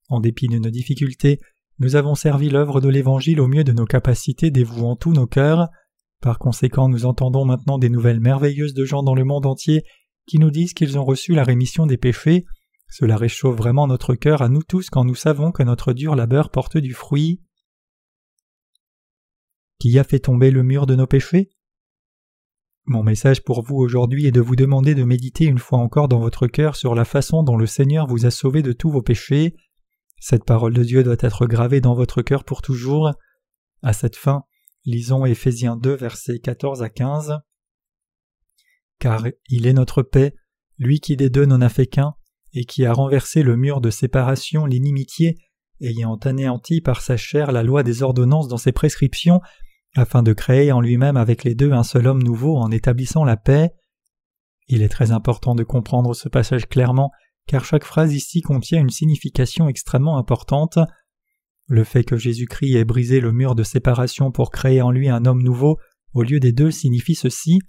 En 0.09 0.19
dépit 0.19 0.49
de 0.49 0.59
nos 0.59 0.71
difficultés, 0.71 1.39
nous 1.79 1.95
avons 1.95 2.17
servi 2.17 2.51
l'œuvre 2.51 2.81
de 2.81 2.89
l'Évangile 2.89 3.41
au 3.41 3.47
mieux 3.47 3.65
de 3.65 3.73
nos 3.73 3.85
capacités, 3.85 4.51
dévouant 4.51 4.97
tous 4.97 5.13
nos 5.13 5.29
cœurs. 5.29 5.69
Par 6.21 6.39
conséquent, 6.41 6.89
nous 6.89 7.07
entendons 7.07 7.45
maintenant 7.45 7.79
des 7.79 7.89
nouvelles 7.89 8.21
merveilleuses 8.21 8.75
de 8.75 8.85
gens 8.85 9.05
dans 9.05 9.15
le 9.15 9.25
monde 9.25 9.47
entier 9.47 9.85
qui 10.31 10.39
nous 10.39 10.53
disent 10.53 10.75
qu'ils 10.75 10.97
ont 10.97 11.05
reçu 11.05 11.35
la 11.35 11.43
rémission 11.43 11.87
des 11.87 11.97
péchés. 11.97 12.45
Cela 12.89 13.17
réchauffe 13.17 13.57
vraiment 13.57 13.89
notre 13.89 14.15
cœur 14.15 14.43
à 14.43 14.49
nous 14.49 14.63
tous 14.63 14.89
quand 14.89 15.05
nous 15.05 15.17
savons 15.17 15.51
que 15.51 15.65
notre 15.65 15.93
dur 15.93 16.15
labeur 16.15 16.51
porte 16.51 16.77
du 16.77 16.95
fruit. 16.95 17.43
Qui 19.81 19.99
a 19.99 20.05
fait 20.05 20.21
tomber 20.21 20.53
le 20.53 20.63
mur 20.63 20.87
de 20.87 20.95
nos 20.95 21.09
péchés? 21.09 21.51
Mon 22.85 23.03
message 23.03 23.43
pour 23.43 23.63
vous 23.63 23.75
aujourd'hui 23.75 24.27
est 24.27 24.31
de 24.31 24.41
vous 24.41 24.55
demander 24.55 24.95
de 24.95 25.03
méditer 25.03 25.47
une 25.47 25.59
fois 25.59 25.81
encore 25.81 26.07
dans 26.07 26.21
votre 26.21 26.47
cœur 26.47 26.77
sur 26.77 26.95
la 26.95 27.05
façon 27.05 27.43
dont 27.43 27.57
le 27.57 27.67
Seigneur 27.67 28.07
vous 28.07 28.25
a 28.25 28.31
sauvé 28.31 28.63
de 28.63 28.73
tous 28.73 28.91
vos 28.91 29.03
péchés. 29.03 29.57
Cette 30.21 30.45
parole 30.45 30.75
de 30.75 30.85
Dieu 30.85 31.03
doit 31.03 31.17
être 31.19 31.47
gravée 31.47 31.81
dans 31.81 31.95
votre 31.95 32.23
cœur 32.23 32.45
pour 32.45 32.63
toujours. 32.63 33.11
À 33.83 33.93
cette 33.93 34.17
fin, 34.17 34.45
lisons 34.85 35.27
Éphésiens 35.27 35.77
2 35.77 35.93
versets 35.93 36.39
14 36.39 36.85
à 36.85 36.89
15. 36.89 37.41
Car 39.01 39.27
il 39.49 39.67
est 39.67 39.73
notre 39.73 40.03
paix, 40.03 40.35
lui 40.79 41.01
qui 41.01 41.17
des 41.17 41.31
deux 41.31 41.47
n'en 41.47 41.61
a 41.61 41.69
fait 41.69 41.87
qu'un, 41.87 42.15
et 42.53 42.65
qui 42.65 42.85
a 42.85 42.93
renversé 42.93 43.43
le 43.43 43.57
mur 43.57 43.81
de 43.81 43.91
séparation, 43.91 44.67
l'inimitié, 44.67 45.39
ayant 45.81 46.17
anéanti 46.17 46.81
par 46.81 47.01
sa 47.01 47.17
chair 47.17 47.51
la 47.51 47.63
loi 47.63 47.83
des 47.83 48.03
ordonnances 48.03 48.49
dans 48.49 48.59
ses 48.59 48.73
prescriptions, 48.73 49.41
afin 49.97 50.23
de 50.23 50.33
créer 50.33 50.71
en 50.71 50.81
lui-même 50.81 51.17
avec 51.17 51.43
les 51.43 51.55
deux 51.55 51.73
un 51.73 51.83
seul 51.83 52.07
homme 52.07 52.23
nouveau 52.23 52.57
en 52.57 52.71
établissant 52.71 53.25
la 53.25 53.37
paix. 53.37 53.71
Il 54.69 54.83
est 54.83 54.89
très 54.89 55.11
important 55.11 55.55
de 55.55 55.65
comprendre 55.65 56.15
ce 56.15 56.29
passage 56.29 56.69
clairement, 56.69 57.11
car 57.47 57.65
chaque 57.65 57.85
phrase 57.85 58.15
ici 58.15 58.43
contient 58.43 58.81
une 58.81 58.91
signification 58.91 59.69
extrêmement 59.69 60.19
importante. 60.19 60.79
Le 61.67 61.85
fait 61.85 62.05
que 62.05 62.17
Jésus-Christ 62.17 62.77
ait 62.77 62.85
brisé 62.85 63.21
le 63.21 63.33
mur 63.33 63.55
de 63.55 63.63
séparation 63.63 64.31
pour 64.31 64.51
créer 64.51 64.83
en 64.83 64.91
lui 64.91 65.09
un 65.09 65.25
homme 65.25 65.43
nouveau 65.43 65.79
au 66.13 66.23
lieu 66.23 66.39
des 66.39 66.53
deux 66.53 66.71
signifie 66.71 67.15
ceci. 67.15 67.61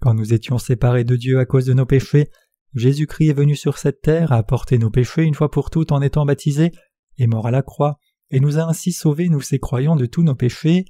Quand 0.00 0.14
nous 0.14 0.32
étions 0.32 0.58
séparés 0.58 1.04
de 1.04 1.16
Dieu 1.16 1.38
à 1.38 1.44
cause 1.44 1.66
de 1.66 1.74
nos 1.74 1.86
péchés, 1.86 2.30
Jésus-Christ 2.74 3.30
est 3.30 3.34
venu 3.34 3.56
sur 3.56 3.78
cette 3.78 4.00
terre, 4.00 4.32
a 4.32 4.42
porté 4.42 4.78
nos 4.78 4.90
péchés 4.90 5.24
une 5.24 5.34
fois 5.34 5.50
pour 5.50 5.70
toutes 5.70 5.92
en 5.92 6.00
étant 6.00 6.24
baptisé, 6.24 6.72
est 7.18 7.26
mort 7.26 7.46
à 7.46 7.50
la 7.50 7.62
croix, 7.62 7.98
et 8.30 8.40
nous 8.40 8.58
a 8.58 8.62
ainsi 8.62 8.92
sauvés, 8.92 9.28
nous 9.28 9.40
ces 9.40 9.58
croyants, 9.58 9.96
de 9.96 10.06
tous 10.06 10.22
nos 10.22 10.34
péchés. 10.34 10.84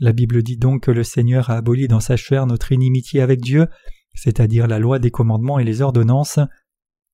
La 0.00 0.12
Bible 0.12 0.42
dit 0.42 0.56
donc 0.56 0.84
que 0.84 0.90
le 0.90 1.04
Seigneur 1.04 1.50
a 1.50 1.56
aboli 1.56 1.88
dans 1.88 2.00
sa 2.00 2.16
chair 2.16 2.46
notre 2.46 2.72
inimitié 2.72 3.20
avec 3.20 3.40
Dieu, 3.40 3.66
c'est-à-dire 4.14 4.66
la 4.66 4.78
loi 4.78 4.98
des 4.98 5.10
commandements 5.10 5.58
et 5.58 5.64
les 5.64 5.82
ordonnances. 5.82 6.40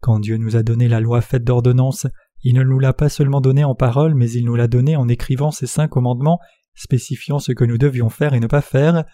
Quand 0.01 0.21
Dieu 0.21 0.37
nous 0.37 0.57
a 0.57 0.63
donné 0.63 0.89
la 0.89 1.01
loi 1.01 1.21
faite 1.21 1.45
d'ordonnances, 1.45 2.07
il 2.43 2.55
ne 2.55 2.63
nous 2.63 2.79
l'a 2.79 2.93
pas 2.93 3.09
seulement 3.09 3.41
donnée 3.41 3.65
en 3.65 3.75
parole, 3.75 4.15
mais 4.15 4.31
il 4.31 4.45
nous 4.45 4.55
l'a 4.55 4.69
donnée 4.69 4.97
en 4.97 5.09
écrivant 5.09 5.51
ces 5.51 5.67
cinq 5.67 5.89
commandements, 5.89 6.39
spécifiant 6.75 7.41
ce 7.41 7.53
que 7.53 7.65
nous 7.65 7.79
devions 7.79 8.09
faire 8.09 8.35
et 8.35 8.41
ne 8.41 8.47
pas 8.47 8.61
faire. 8.61 9.05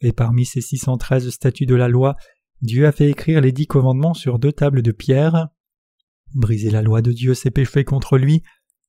Et 0.00 0.12
parmi 0.12 0.44
ces 0.44 0.60
613 0.60 1.30
statuts 1.30 1.66
de 1.66 1.74
la 1.74 1.88
loi, 1.88 2.16
Dieu 2.60 2.86
a 2.86 2.92
fait 2.92 3.10
écrire 3.10 3.40
les 3.40 3.52
dix 3.52 3.66
commandements 3.66 4.14
sur 4.14 4.38
deux 4.38 4.52
tables 4.52 4.82
de 4.82 4.92
pierre. 4.92 5.48
Briser 6.34 6.70
la 6.70 6.82
loi 6.82 7.02
de 7.02 7.12
Dieu, 7.12 7.34
c'est 7.34 7.50
pécher 7.50 7.84
contre 7.84 8.18
lui. 8.18 8.42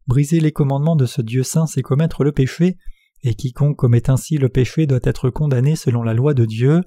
Briser 0.08 0.40
les 0.40 0.52
commandements 0.52 0.96
de 0.96 1.06
ce 1.06 1.22
Dieu 1.22 1.44
saint, 1.44 1.68
c'est 1.68 1.82
commettre 1.82 2.24
le 2.24 2.32
péché 2.32 2.78
et 3.26 3.34
quiconque 3.34 3.78
commet 3.78 4.10
ainsi 4.10 4.38
le 4.38 4.50
péché 4.50 4.86
doit 4.86 5.00
être 5.04 5.30
condamné 5.30 5.76
selon 5.76 6.04
la 6.04 6.14
loi 6.14 6.34
de 6.34 6.46
Dieu. 6.46 6.82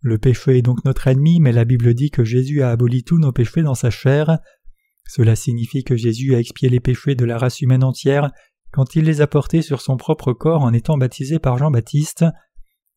Le 0.00 0.18
péché 0.18 0.58
est 0.58 0.62
donc 0.62 0.84
notre 0.84 1.08
ennemi, 1.08 1.40
mais 1.40 1.52
la 1.52 1.64
Bible 1.64 1.92
dit 1.92 2.10
que 2.10 2.24
Jésus 2.24 2.62
a 2.62 2.70
aboli 2.70 3.04
tous 3.04 3.18
nos 3.18 3.32
péchés 3.32 3.62
dans 3.62 3.74
sa 3.74 3.90
chair. 3.90 4.38
Cela 5.06 5.36
signifie 5.36 5.84
que 5.84 5.96
Jésus 5.96 6.34
a 6.34 6.38
expié 6.38 6.68
les 6.68 6.80
péchés 6.80 7.14
de 7.14 7.24
la 7.24 7.36
race 7.36 7.60
humaine 7.60 7.84
entière 7.84 8.30
quand 8.72 8.96
il 8.96 9.04
les 9.04 9.20
a 9.20 9.26
portés 9.26 9.62
sur 9.62 9.80
son 9.80 9.96
propre 9.96 10.32
corps 10.32 10.62
en 10.62 10.72
étant 10.72 10.96
baptisé 10.96 11.38
par 11.38 11.58
Jean-Baptiste. 11.58 12.24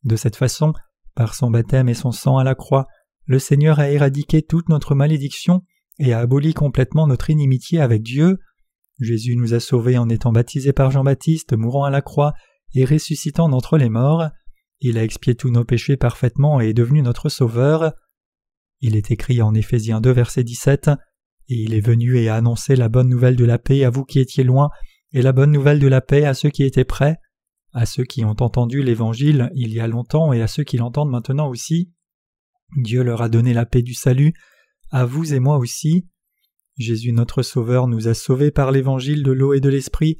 De 0.03 0.15
cette 0.15 0.35
façon, 0.35 0.73
par 1.15 1.35
son 1.35 1.51
baptême 1.51 1.89
et 1.89 1.93
son 1.93 2.11
sang 2.11 2.37
à 2.37 2.43
la 2.43 2.55
croix, 2.55 2.87
le 3.25 3.39
Seigneur 3.39 3.79
a 3.79 3.89
éradiqué 3.89 4.41
toute 4.41 4.69
notre 4.69 4.95
malédiction 4.95 5.63
et 5.99 6.13
a 6.13 6.19
aboli 6.19 6.53
complètement 6.53 7.07
notre 7.07 7.29
inimitié 7.29 7.79
avec 7.79 8.01
Dieu. 8.01 8.39
Jésus 8.99 9.35
nous 9.35 9.53
a 9.53 9.59
sauvés 9.59 9.97
en 9.97 10.09
étant 10.09 10.31
baptisé 10.31 10.73
par 10.73 10.91
Jean-Baptiste, 10.91 11.53
mourant 11.53 11.83
à 11.83 11.89
la 11.89 12.01
croix 12.01 12.33
et 12.73 12.85
ressuscitant 12.85 13.49
d'entre 13.49 13.77
les 13.77 13.89
morts. 13.89 14.29
Il 14.79 14.97
a 14.97 15.03
expié 15.03 15.35
tous 15.35 15.51
nos 15.51 15.63
péchés 15.63 15.97
parfaitement 15.97 16.59
et 16.59 16.69
est 16.69 16.73
devenu 16.73 17.01
notre 17.01 17.29
Sauveur. 17.29 17.93
Il 18.79 18.95
est 18.95 19.11
écrit 19.11 19.41
en 19.41 19.53
Éphésiens 19.53 20.01
2 20.01 20.11
verset 20.11 20.43
17 20.43 20.89
Et 21.49 21.55
il 21.55 21.73
est 21.75 21.85
venu 21.85 22.17
et 22.17 22.29
a 22.29 22.35
annoncé 22.35 22.75
la 22.75 22.89
bonne 22.89 23.09
nouvelle 23.09 23.35
de 23.35 23.45
la 23.45 23.59
paix 23.59 23.83
à 23.83 23.91
vous 23.91 24.05
qui 24.05 24.19
étiez 24.19 24.43
loin, 24.43 24.69
et 25.13 25.21
la 25.21 25.33
bonne 25.33 25.51
nouvelle 25.51 25.79
de 25.79 25.87
la 25.87 26.01
paix 26.01 26.25
à 26.25 26.33
ceux 26.33 26.49
qui 26.49 26.63
étaient 26.63 26.85
près, 26.85 27.17
à 27.73 27.85
ceux 27.85 28.03
qui 28.03 28.25
ont 28.25 28.35
entendu 28.39 28.83
l'Évangile 28.83 29.49
il 29.55 29.73
y 29.73 29.79
a 29.79 29.87
longtemps 29.87 30.33
et 30.33 30.41
à 30.41 30.47
ceux 30.47 30.63
qui 30.63 30.77
l'entendent 30.77 31.11
maintenant 31.11 31.49
aussi. 31.49 31.91
Dieu 32.77 33.03
leur 33.03 33.21
a 33.21 33.29
donné 33.29 33.53
la 33.53 33.65
paix 33.65 33.81
du 33.81 33.93
salut, 33.93 34.33
à 34.89 35.05
vous 35.05 35.33
et 35.33 35.39
moi 35.39 35.57
aussi. 35.57 36.07
Jésus 36.77 37.11
notre 37.11 37.43
Sauveur 37.43 37.87
nous 37.87 38.07
a 38.07 38.13
sauvés 38.13 38.51
par 38.51 38.71
l'Évangile 38.71 39.23
de 39.23 39.31
l'eau 39.31 39.53
et 39.53 39.59
de 39.59 39.69
l'Esprit, 39.69 40.17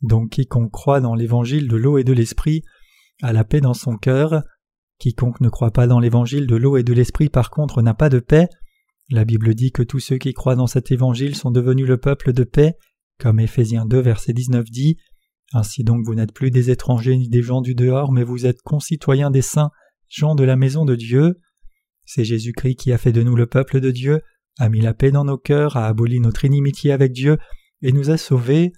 donc 0.00 0.30
quiconque 0.30 0.72
croit 0.72 1.00
dans 1.00 1.14
l'Évangile 1.14 1.68
de 1.68 1.76
l'eau 1.76 1.98
et 1.98 2.04
de 2.04 2.12
l'Esprit 2.12 2.62
a 3.22 3.32
la 3.32 3.44
paix 3.44 3.60
dans 3.60 3.74
son 3.74 3.96
cœur. 3.96 4.42
Quiconque 4.98 5.40
ne 5.40 5.48
croit 5.48 5.72
pas 5.72 5.86
dans 5.86 6.00
l'évangile 6.00 6.46
de 6.46 6.56
l'eau 6.56 6.76
et 6.76 6.82
de 6.82 6.92
l'esprit 6.92 7.28
par 7.28 7.50
contre 7.50 7.82
n'a 7.82 7.94
pas 7.94 8.08
de 8.08 8.18
paix. 8.18 8.48
La 9.10 9.24
Bible 9.24 9.54
dit 9.54 9.72
que 9.72 9.82
tous 9.82 10.00
ceux 10.00 10.18
qui 10.18 10.32
croient 10.34 10.56
dans 10.56 10.66
cet 10.66 10.90
évangile 10.90 11.34
sont 11.34 11.50
devenus 11.50 11.86
le 11.86 11.98
peuple 11.98 12.32
de 12.32 12.44
paix, 12.44 12.76
comme 13.18 13.40
Éphésiens 13.40 13.86
2 13.86 14.00
verset 14.00 14.32
19 14.32 14.64
dit. 14.70 14.96
Ainsi 15.52 15.84
donc 15.84 16.04
vous 16.04 16.14
n'êtes 16.14 16.32
plus 16.32 16.50
des 16.50 16.70
étrangers 16.70 17.16
ni 17.16 17.28
des 17.28 17.42
gens 17.42 17.60
du 17.60 17.74
dehors, 17.74 18.12
mais 18.12 18.24
vous 18.24 18.46
êtes 18.46 18.62
concitoyens 18.62 19.30
des 19.30 19.42
saints, 19.42 19.70
gens 20.08 20.34
de 20.34 20.44
la 20.44 20.56
maison 20.56 20.84
de 20.84 20.96
Dieu. 20.96 21.38
C'est 22.04 22.24
Jésus-Christ 22.24 22.76
qui 22.76 22.92
a 22.92 22.98
fait 22.98 23.12
de 23.12 23.22
nous 23.22 23.36
le 23.36 23.46
peuple 23.46 23.80
de 23.80 23.90
Dieu, 23.90 24.20
a 24.58 24.68
mis 24.68 24.80
la 24.80 24.94
paix 24.94 25.10
dans 25.10 25.24
nos 25.24 25.38
cœurs, 25.38 25.76
a 25.76 25.86
aboli 25.86 26.20
notre 26.20 26.44
inimitié 26.44 26.92
avec 26.92 27.12
Dieu, 27.12 27.38
et 27.82 27.92
nous 27.92 28.10
a 28.10 28.16
sauvés. 28.16 28.72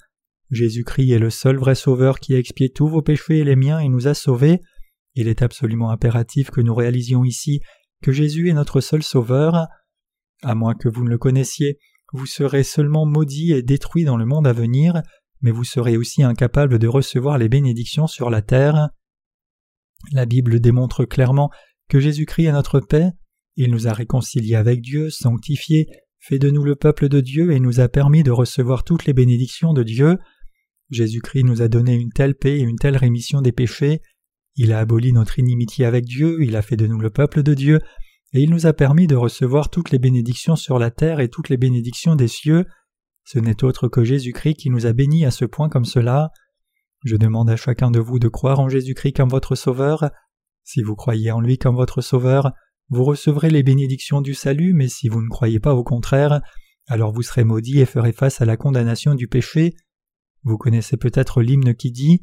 Jésus-Christ 0.51 1.11
est 1.11 1.19
le 1.19 1.31
seul 1.31 1.57
vrai 1.57 1.75
Sauveur 1.75 2.21
qui 2.21 2.35
a 2.35 2.39
expié 2.39 2.71
tous 2.71 2.89
vos 2.89 3.03
péchés 3.03 3.39
et 3.39 3.45
les 3.45 3.57
miens 3.57 3.79
et 3.79 3.89
nous 3.89 4.09
a 4.09 4.15
sauvés. 4.15 4.61
Il 5.15 5.29
est 5.29 5.43
absolument 5.43 5.91
impératif 5.91 6.51
que 6.51 6.61
nous 6.61 6.75
réalisions 6.75 7.25
ici 7.25 7.61
que 8.03 8.13
Jésus 8.13 8.51
est 8.51 8.55
notre 8.55 8.81
seul 8.81 9.03
Sauveur. 9.03 9.67
À 10.43 10.55
moins 10.55 10.75
que 10.75 10.89
vous 10.89 11.05
ne 11.05 11.09
le 11.09 11.19
connaissiez, 11.19 11.79
vous 12.13 12.27
serez 12.27 12.63
seulement 12.63 13.07
maudit 13.07 13.53
et 13.53 13.63
détruit 13.63 14.05
dans 14.05 14.17
le 14.17 14.27
monde 14.27 14.47
à 14.47 14.53
venir, 14.53 15.03
mais 15.45 15.51
vous 15.51 15.63
serez 15.63 15.99
aussi 15.99 16.23
incapable 16.23 16.79
de 16.79 16.89
recevoir 16.89 17.37
les 17.37 17.51
bénédictions 17.51 18.07
sur 18.07 18.31
la 18.31 18.41
terre. 18.41 18.89
La 20.11 20.25
Bible 20.25 20.59
démontre 20.59 21.05
clairement 21.05 21.51
que 21.91 22.01
Jésus-Christ 22.01 22.47
est 22.47 22.53
notre 22.53 22.81
paix, 22.81 23.11
il 23.57 23.71
nous 23.71 23.87
a 23.87 23.93
réconciliés 23.93 24.57
avec 24.57 24.81
Dieu, 24.81 25.11
sanctifiés, 25.11 25.87
fait 26.19 26.39
de 26.39 26.51
nous 26.51 26.65
le 26.65 26.77
peuple 26.77 27.11
de 27.11 27.21
Dieu 27.21 27.53
et 27.53 27.61
nous 27.61 27.79
a 27.81 27.89
permis 27.89 28.23
de 28.23 28.31
recevoir 28.31 28.85
toutes 28.85 29.05
les 29.05 29.13
bénédictions 29.13 29.75
de 29.75 29.83
Dieu. 29.83 30.17
Jésus-Christ 30.91 31.45
nous 31.45 31.61
a 31.61 31.69
donné 31.69 31.93
une 31.93 32.11
telle 32.11 32.35
paix 32.35 32.59
et 32.59 32.63
une 32.63 32.79
telle 32.79 32.97
rémission 32.97 33.43
des 33.43 33.53
péchés, 33.53 34.01
il 34.57 34.73
a 34.73 34.79
aboli 34.79 35.13
notre 35.13 35.39
inimitié 35.39 35.85
avec 35.85 36.05
Dieu, 36.07 36.39
il 36.41 36.57
a 36.57 36.63
fait 36.63 36.77
de 36.77 36.87
nous 36.87 36.99
le 36.99 37.11
peuple 37.11 37.43
de 37.43 37.53
Dieu, 37.53 37.81
et 38.33 38.41
il 38.41 38.51
nous 38.51 38.67
a 38.67 38.73
permis 38.73 39.07
de 39.07 39.17
recevoir 39.17 39.69
toutes 39.69 39.91
les 39.91 39.99
bénédictions 39.99 40.57
sur 40.57 40.79
la 40.79 40.91
terre 40.91 41.21
et 41.21 41.29
toutes 41.29 41.51
les 41.51 41.59
bénédictions 41.59 42.17
des 42.17 42.29
cieux. 42.29 42.65
Ce 43.25 43.39
n'est 43.39 43.65
autre 43.65 43.89
que 43.89 44.05
Jésus-Christ 44.05 44.55
qui 44.55 44.71
nous 44.71 44.87
a 44.87 44.93
bénis 44.93 45.25
à 45.25 45.31
ce 45.31 45.45
point 45.45 45.69
comme 45.69 45.85
cela. 45.85 46.31
Je 47.05 47.17
demande 47.17 47.51
à 47.51 47.57
chacun 47.57 47.91
de 47.91 47.99
vous 47.99 48.19
de 48.19 48.29
croire 48.29 48.61
en 48.61 48.69
Jésus-Christ 48.69 49.15
comme 49.15 49.31
votre 49.31 49.55
Sauveur. 49.55 50.11
Si 50.63 50.83
vous 50.83 50.95
croyez 50.95 51.31
en 51.31 51.41
lui 51.41 51.59
comme 51.59 51.77
votre 51.77 52.01
Sauveur, 52.01 52.53
vous 52.91 53.05
recevrez 53.05 53.51
les 53.51 53.63
bénédictions 53.63 54.21
du 54.21 54.35
salut, 54.35 54.75
mais 54.75 54.89
si 54.89 55.09
vous 55.09 55.23
ne 55.23 55.29
croyez 55.29 55.59
pas 55.59 55.75
au 55.75 55.85
contraire, 55.85 56.41
alors 56.87 57.13
vous 57.13 57.23
serez 57.23 57.45
maudit 57.45 57.81
et 57.81 57.87
ferez 57.87 58.13
face 58.13 58.43
à 58.43 58.45
la 58.45 58.57
condamnation 58.57 59.15
du 59.15 59.27
péché. 59.27 59.75
Vous 60.43 60.59
connaissez 60.59 60.99
peut-être 60.99 61.41
l'hymne 61.41 61.75
qui 61.75 61.91
dit 61.91 62.21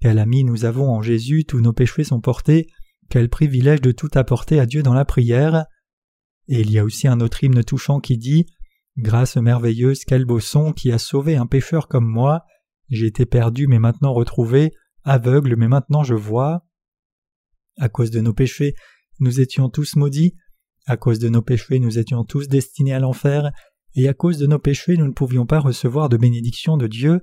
Quel 0.00 0.18
ami 0.18 0.44
nous 0.44 0.64
avons 0.64 0.90
en 0.90 1.02
Jésus, 1.02 1.44
tous 1.44 1.60
nos 1.60 1.74
péchés 1.74 2.04
sont 2.04 2.20
portés, 2.20 2.68
quel 3.10 3.28
privilège 3.28 3.82
de 3.82 3.92
tout 3.92 4.10
apporter 4.14 4.60
à 4.60 4.66
Dieu 4.66 4.82
dans 4.82 4.94
la 4.94 5.04
prière. 5.04 5.66
Et 6.48 6.60
il 6.60 6.70
y 6.70 6.78
a 6.78 6.84
aussi 6.84 7.06
un 7.06 7.20
autre 7.20 7.44
hymne 7.44 7.62
touchant 7.62 8.00
qui 8.00 8.16
dit 8.16 8.46
Grâce 8.98 9.36
merveilleuse, 9.36 10.04
quel 10.04 10.24
beau 10.24 10.40
son 10.40 10.72
qui 10.72 10.90
a 10.90 10.98
sauvé 10.98 11.36
un 11.36 11.46
pécheur 11.46 11.86
comme 11.86 12.04
moi. 12.04 12.42
J'ai 12.88 13.06
été 13.06 13.26
perdu 13.26 13.68
mais 13.68 13.78
maintenant 13.78 14.12
retrouvé, 14.12 14.72
aveugle 15.04 15.54
mais 15.54 15.68
maintenant 15.68 16.02
je 16.02 16.14
vois. 16.14 16.66
À 17.76 17.88
cause 17.88 18.10
de 18.10 18.20
nos 18.20 18.34
péchés, 18.34 18.74
nous 19.20 19.40
étions 19.40 19.68
tous 19.68 19.94
maudits, 19.94 20.34
à 20.84 20.96
cause 20.96 21.20
de 21.20 21.28
nos 21.28 21.42
péchés 21.42 21.78
nous 21.78 22.00
étions 22.00 22.24
tous 22.24 22.48
destinés 22.48 22.92
à 22.92 22.98
l'enfer, 22.98 23.52
et 23.94 24.08
à 24.08 24.14
cause 24.14 24.36
de 24.36 24.48
nos 24.48 24.58
péchés 24.58 24.96
nous 24.96 25.06
ne 25.06 25.12
pouvions 25.12 25.46
pas 25.46 25.60
recevoir 25.60 26.08
de 26.08 26.16
bénédiction 26.16 26.76
de 26.76 26.88
Dieu, 26.88 27.20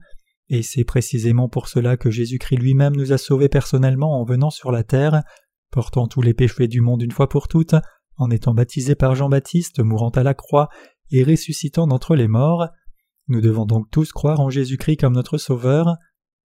et 0.48 0.64
c'est 0.64 0.86
précisément 0.86 1.50
pour 1.50 1.68
cela 1.68 1.98
que 1.98 2.10
Jésus-Christ 2.10 2.56
lui-même 2.56 2.96
nous 2.96 3.12
a 3.12 3.18
sauvés 3.18 3.50
personnellement 3.50 4.22
en 4.22 4.24
venant 4.24 4.50
sur 4.50 4.72
la 4.72 4.86
terre, 4.86 5.24
portant 5.72 6.08
tous 6.08 6.22
les 6.22 6.34
péchés 6.34 6.70
du 6.70 6.80
monde 6.80 7.02
une 7.02 7.12
fois 7.12 7.28
pour 7.28 7.50
toutes, 7.50 7.76
en 8.16 8.30
étant 8.30 8.54
baptisé 8.54 8.96
par 8.96 9.14
Jean-Baptiste, 9.14 9.82
mourant 9.82 10.12
à 10.12 10.24
la 10.24 10.34
croix 10.34 10.70
et 11.12 11.24
ressuscitant 11.24 11.88
d'entre 11.88 12.16
les 12.16 12.28
morts. 12.28 12.68
Nous 13.28 13.42
devons 13.42 13.66
donc 13.66 13.90
tous 13.92 14.12
croire 14.12 14.40
en 14.40 14.50
Jésus-Christ 14.50 14.98
comme 14.98 15.14
notre 15.14 15.38
Sauveur. 15.38 15.96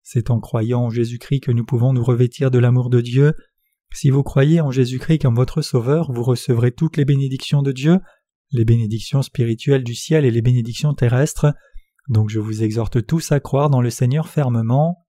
C'est 0.03 0.31
en 0.31 0.41
croyant 0.41 0.85
en 0.85 0.91
Jésus-Christ 0.91 1.41
que 1.41 1.53
nous 1.53 1.65
pouvons 1.65 1.93
nous 1.93 2.05
revêtir 2.05 2.51
de 2.51 2.59
l'amour 2.59 2.89
de 2.91 3.01
Dieu. 3.01 3.35
Si 3.93 4.11
vous 4.11 4.23
croyez 4.23 4.61
en 4.61 4.71
Jésus-Christ 4.71 5.21
comme 5.21 5.35
votre 5.35 5.63
Sauveur, 5.63 6.13
vous 6.13 6.23
recevrez 6.23 6.73
toutes 6.73 6.97
les 6.97 7.05
bénédictions 7.05 7.63
de 7.63 7.73
Dieu, 7.73 7.99
les 8.53 8.65
bénédictions 8.65 9.23
spirituelles 9.23 9.85
du 9.85 9.95
ciel 9.95 10.25
et 10.25 10.31
les 10.31 10.43
bénédictions 10.43 10.95
terrestres. 10.95 11.53
Donc 12.09 12.31
je 12.31 12.39
vous 12.39 12.63
exhorte 12.63 13.05
tous 13.07 13.33
à 13.33 13.41
croire 13.41 13.71
dans 13.71 13.81
le 13.81 13.91
Seigneur 13.91 14.29
fermement. 14.29 15.07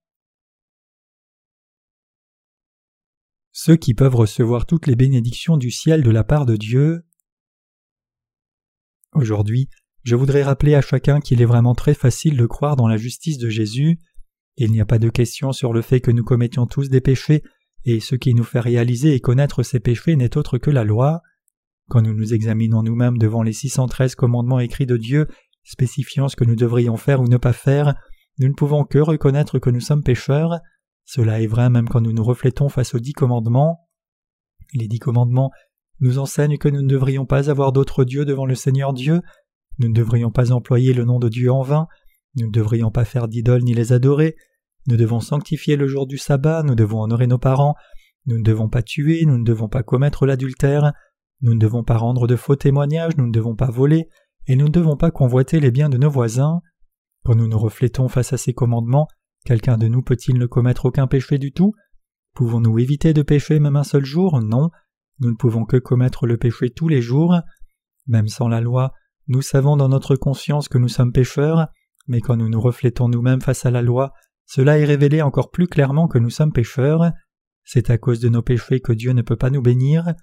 Ceux 3.51 3.75
qui 3.75 3.93
peuvent 3.93 4.15
recevoir 4.15 4.65
toutes 4.65 4.87
les 4.87 4.95
bénédictions 4.95 5.57
du 5.57 5.71
ciel 5.71 6.03
de 6.03 6.11
la 6.11 6.23
part 6.23 6.45
de 6.45 6.55
Dieu. 6.55 7.03
Aujourd'hui, 9.13 9.69
je 10.03 10.15
voudrais 10.15 10.43
rappeler 10.43 10.75
à 10.75 10.81
chacun 10.81 11.19
qu'il 11.19 11.41
est 11.41 11.45
vraiment 11.45 11.75
très 11.75 11.93
facile 11.93 12.37
de 12.37 12.45
croire 12.45 12.75
dans 12.75 12.87
la 12.87 12.97
justice 12.97 13.37
de 13.37 13.49
Jésus. 13.49 13.99
Il 14.57 14.71
n'y 14.71 14.81
a 14.81 14.85
pas 14.85 14.99
de 14.99 15.09
question 15.09 15.51
sur 15.51 15.73
le 15.73 15.81
fait 15.81 15.99
que 15.99 16.11
nous 16.11 16.23
commettions 16.23 16.67
tous 16.67 16.89
des 16.89 17.01
péchés, 17.01 17.43
et 17.85 17.99
ce 17.99 18.15
qui 18.15 18.33
nous 18.33 18.43
fait 18.43 18.59
réaliser 18.59 19.13
et 19.13 19.19
connaître 19.19 19.63
ces 19.63 19.79
péchés 19.79 20.15
n'est 20.15 20.37
autre 20.37 20.57
que 20.57 20.69
la 20.69 20.83
loi. 20.83 21.21
Quand 21.89 22.01
nous 22.01 22.13
nous 22.13 22.33
examinons 22.33 22.83
nous-mêmes 22.83 23.17
devant 23.17 23.41
les 23.41 23.53
613 23.53 24.15
commandements 24.15 24.59
écrits 24.59 24.85
de 24.85 24.97
Dieu 24.97 25.27
spécifiant 25.63 26.27
ce 26.27 26.35
que 26.35 26.43
nous 26.43 26.55
devrions 26.55 26.97
faire 26.97 27.21
ou 27.21 27.27
ne 27.27 27.37
pas 27.37 27.53
faire, 27.53 27.95
nous 28.39 28.47
ne 28.47 28.53
pouvons 28.53 28.83
que 28.85 28.99
reconnaître 28.99 29.59
que 29.59 29.69
nous 29.69 29.81
sommes 29.81 30.03
pécheurs. 30.03 30.59
Cela 31.05 31.41
est 31.41 31.47
vrai 31.47 31.69
même 31.69 31.89
quand 31.89 32.01
nous 32.01 32.13
nous 32.13 32.23
reflétons 32.23 32.69
face 32.69 32.93
aux 32.95 32.99
dix 32.99 33.13
commandements. 33.13 33.87
Les 34.73 34.87
dix 34.87 34.99
commandements 34.99 35.51
nous 36.01 36.19
enseignent 36.19 36.57
que 36.57 36.69
nous 36.69 36.81
ne 36.81 36.87
devrions 36.87 37.25
pas 37.25 37.49
avoir 37.49 37.71
d'autre 37.71 38.03
Dieu 38.03 38.25
devant 38.25 38.45
le 38.45 38.55
Seigneur 38.55 38.93
Dieu, 38.93 39.21
nous 39.79 39.89
ne 39.89 39.93
devrions 39.93 40.31
pas 40.31 40.51
employer 40.51 40.93
le 40.93 41.05
nom 41.05 41.19
de 41.19 41.29
Dieu 41.29 41.51
en 41.51 41.61
vain, 41.61 41.87
nous 42.35 42.47
ne 42.47 42.51
devrions 42.51 42.91
pas 42.91 43.05
faire 43.05 43.27
d'idoles 43.27 43.63
ni 43.63 43.73
les 43.73 43.93
adorer, 43.93 44.35
nous 44.87 44.97
devons 44.97 45.19
sanctifier 45.19 45.75
le 45.75 45.87
jour 45.87 46.07
du 46.07 46.17
sabbat, 46.17 46.63
nous 46.63 46.75
devons 46.75 47.01
honorer 47.01 47.27
nos 47.27 47.37
parents, 47.37 47.75
nous 48.25 48.37
ne 48.37 48.43
devons 48.43 48.69
pas 48.69 48.81
tuer, 48.81 49.25
nous 49.25 49.37
ne 49.37 49.43
devons 49.43 49.69
pas 49.69 49.83
commettre 49.83 50.25
l'adultère, 50.25 50.93
nous 51.41 51.53
ne 51.53 51.59
devons 51.59 51.83
pas 51.83 51.97
rendre 51.97 52.27
de 52.27 52.35
faux 52.35 52.55
témoignages, 52.55 53.17
nous 53.17 53.27
ne 53.27 53.31
devons 53.31 53.55
pas 53.55 53.71
voler, 53.71 54.09
et 54.47 54.55
nous 54.55 54.65
ne 54.65 54.71
devons 54.71 54.97
pas 54.97 55.11
convoiter 55.11 55.59
les 55.59 55.71
biens 55.71 55.89
de 55.89 55.97
nos 55.97 56.09
voisins. 56.09 56.61
Quand 57.23 57.35
nous 57.35 57.47
nous 57.47 57.57
reflétons 57.59 58.07
face 58.07 58.33
à 58.33 58.37
ces 58.37 58.53
commandements, 58.53 59.07
quelqu'un 59.45 59.77
de 59.77 59.87
nous 59.87 60.01
peut-il 60.01 60.37
ne 60.37 60.45
commettre 60.45 60.85
aucun 60.85 61.07
péché 61.07 61.37
du 61.37 61.51
tout? 61.51 61.73
Pouvons-nous 62.33 62.79
éviter 62.79 63.13
de 63.13 63.21
pécher 63.21 63.59
même 63.59 63.75
un 63.75 63.83
seul 63.83 64.05
jour? 64.05 64.41
Non. 64.41 64.69
Nous 65.19 65.29
ne 65.29 65.35
pouvons 65.35 65.65
que 65.65 65.77
commettre 65.77 66.27
le 66.27 66.37
péché 66.37 66.69
tous 66.69 66.87
les 66.87 67.01
jours. 67.01 67.35
Même 68.07 68.27
sans 68.27 68.47
la 68.47 68.61
loi, 68.61 68.93
nous 69.27 69.41
savons 69.41 69.77
dans 69.77 69.89
notre 69.89 70.15
conscience 70.15 70.69
que 70.69 70.77
nous 70.77 70.87
sommes 70.87 71.11
pécheurs, 71.11 71.67
mais 72.07 72.21
quand 72.21 72.37
nous 72.37 72.49
nous 72.49 72.61
reflétons 72.61 73.09
nous-mêmes 73.09 73.41
face 73.41 73.65
à 73.65 73.71
la 73.71 73.81
loi, 73.81 74.13
cela 74.45 74.79
est 74.79 74.85
révélé 74.85 75.21
encore 75.21 75.51
plus 75.51 75.67
clairement 75.67 76.07
que 76.07 76.17
nous 76.17 76.31
sommes 76.31 76.51
pécheurs. 76.51 77.11
C'est 77.63 77.91
à 77.91 77.99
cause 77.99 78.19
de 78.19 78.29
nos 78.29 78.41
péchés 78.41 78.79
que 78.79 78.93
Dieu 78.93 79.11
ne 79.11 79.21
peut 79.21 79.35
pas 79.35 79.51
nous 79.51 79.61
bénir. 79.61 80.15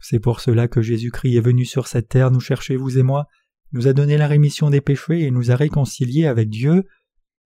C'est 0.00 0.20
pour 0.20 0.40
cela 0.40 0.68
que 0.68 0.82
Jésus-Christ 0.82 1.36
est 1.36 1.40
venu 1.40 1.64
sur 1.64 1.88
cette 1.88 2.08
terre 2.08 2.30
nous 2.30 2.40
chercher, 2.40 2.76
vous 2.76 2.98
et 2.98 3.02
moi, 3.02 3.26
nous 3.72 3.88
a 3.88 3.92
donné 3.92 4.16
la 4.16 4.28
rémission 4.28 4.70
des 4.70 4.80
péchés 4.80 5.22
et 5.22 5.30
nous 5.30 5.50
a 5.50 5.56
réconciliés 5.56 6.26
avec 6.26 6.48
Dieu. 6.48 6.84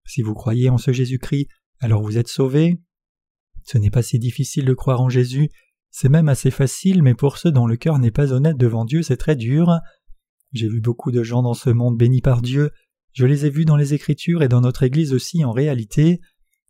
Si 0.06 0.22
vous 0.22 0.34
croyez 0.34 0.70
en 0.70 0.78
ce 0.78 0.92
Jésus-Christ, 0.92 1.48
alors 1.80 2.02
vous 2.02 2.18
êtes 2.18 2.28
sauvés. 2.28 2.80
Ce 3.62 3.78
n'est 3.78 3.90
pas 3.90 4.02
si 4.02 4.18
difficile 4.18 4.64
de 4.64 4.74
croire 4.74 5.00
en 5.00 5.08
Jésus, 5.08 5.50
c'est 5.96 6.08
même 6.08 6.28
assez 6.28 6.50
facile, 6.50 7.04
mais 7.04 7.14
pour 7.14 7.38
ceux 7.38 7.52
dont 7.52 7.68
le 7.68 7.76
cœur 7.76 8.00
n'est 8.00 8.10
pas 8.10 8.32
honnête 8.32 8.56
devant 8.56 8.84
Dieu, 8.84 9.04
c'est 9.04 9.16
très 9.16 9.36
dur. 9.36 9.78
J'ai 10.50 10.68
vu 10.68 10.80
beaucoup 10.80 11.12
de 11.12 11.22
gens 11.22 11.40
dans 11.40 11.54
ce 11.54 11.70
monde 11.70 11.96
bénis 11.96 12.20
par 12.20 12.42
Dieu, 12.42 12.72
je 13.12 13.26
les 13.26 13.46
ai 13.46 13.50
vus 13.50 13.64
dans 13.64 13.76
les 13.76 13.94
Écritures 13.94 14.42
et 14.42 14.48
dans 14.48 14.60
notre 14.60 14.82
Église 14.82 15.12
aussi 15.12 15.44
en 15.44 15.52
réalité. 15.52 16.20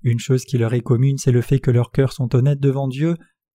Une 0.03 0.19
chose 0.19 0.45
qui 0.45 0.59
leur 0.59 0.75
est 0.75 0.83
commune, 0.83 1.17
c'est 1.17 1.33
le 1.33 1.41
fait 1.41 1.59
que 1.59 1.71
leurs 1.71 1.91
cœurs 1.91 2.13
sont 2.13 2.37
honnêtes 2.37 2.61
devant 2.61 2.87
Dieu. 2.87 3.17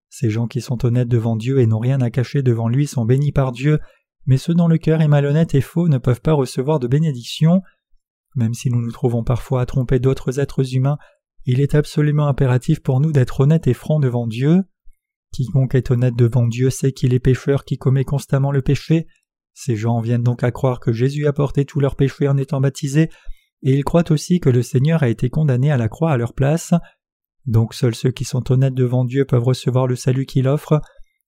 Ces 0.08 0.30
gens 0.30 0.46
qui 0.46 0.61
sont 0.61 0.87
honnêtes 0.87 1.08
devant 1.08 1.35
Dieu 1.35 1.58
et 1.58 1.66
n'ont 1.66 1.80
rien 1.80 2.00
à 2.00 2.11
cacher 2.11 2.44
devant 2.44 2.68
lui 2.68 2.87
sont 2.87 3.04
bénis 3.04 3.32
par 3.32 3.50
Dieu, 3.50 3.80
mais 4.25 4.37
ceux 4.37 4.54
dont 4.54 4.68
le 4.68 4.78
cœur 4.78 5.00
est 5.00 5.08
malhonnête 5.08 5.56
et 5.56 5.61
faux 5.61 5.88
ne 5.88 5.99
peuvent 5.99 6.20
pas 6.20 6.35
recevoir 6.35 6.78
de 6.78 6.87
bénédiction. 6.87 7.61
Même 8.37 8.54
si 8.54 8.70
nous 8.70 8.80
nous 8.80 8.92
trouvons 8.92 9.25
parfois 9.25 9.62
à 9.62 9.66
tromper 9.66 9.99
d'autres 9.99 10.38
êtres 10.38 10.76
humains, 10.76 10.99
il 11.44 11.61
est 11.61 11.75
absolument 11.75 12.28
impératif 12.28 12.78
pour 12.85 13.00
nous 13.00 13.11
d'être 13.11 13.40
honnêtes 13.40 13.66
et 13.66 13.75
francs 13.75 14.00
devant 14.00 14.28
Dieu. 14.28 14.62
Quiconque 15.37 15.75
est 15.75 15.90
honnête 15.90 16.16
devant 16.16 16.47
Dieu 16.47 16.71
sait 16.71 16.93
qu'il 16.93 17.12
est 17.12 17.19
pécheur 17.19 17.66
qui 17.66 17.76
commet 17.76 18.05
constamment 18.05 18.52
le 18.52 18.62
péché. 18.62 19.07
Ces 19.52 19.76
gens 19.76 20.00
viennent 20.00 20.23
donc 20.23 20.43
à 20.43 20.50
croire 20.50 20.81
que 20.81 20.93
Jésus 20.93 21.26
a 21.26 21.35
porté 21.35 21.66
tous 21.66 21.78
leurs 21.78 21.95
péchés 21.95 22.26
en 22.26 22.38
étant 22.38 22.62
baptisé, 22.62 23.11
et 23.62 23.75
ils 23.75 23.85
croient 23.85 24.11
aussi 24.11 24.40
que 24.40 24.49
le 24.49 24.62
Seigneur 24.62 25.02
a 25.02 25.11
été 25.11 25.28
condamné 25.28 25.71
à 25.71 25.76
la 25.76 25.88
croix 25.88 26.11
à 26.11 26.16
leur 26.16 26.33
place. 26.33 26.73
Donc 27.45 27.75
seuls 27.75 27.95
ceux 27.95 28.12
qui 28.12 28.25
sont 28.25 28.50
honnêtes 28.50 28.75
devant 28.75 29.05
Dieu 29.05 29.26
peuvent 29.26 29.45
recevoir 29.45 29.87
le 29.87 29.95
salut 29.95 30.25
qu'il 30.25 30.49
offre. 30.49 30.81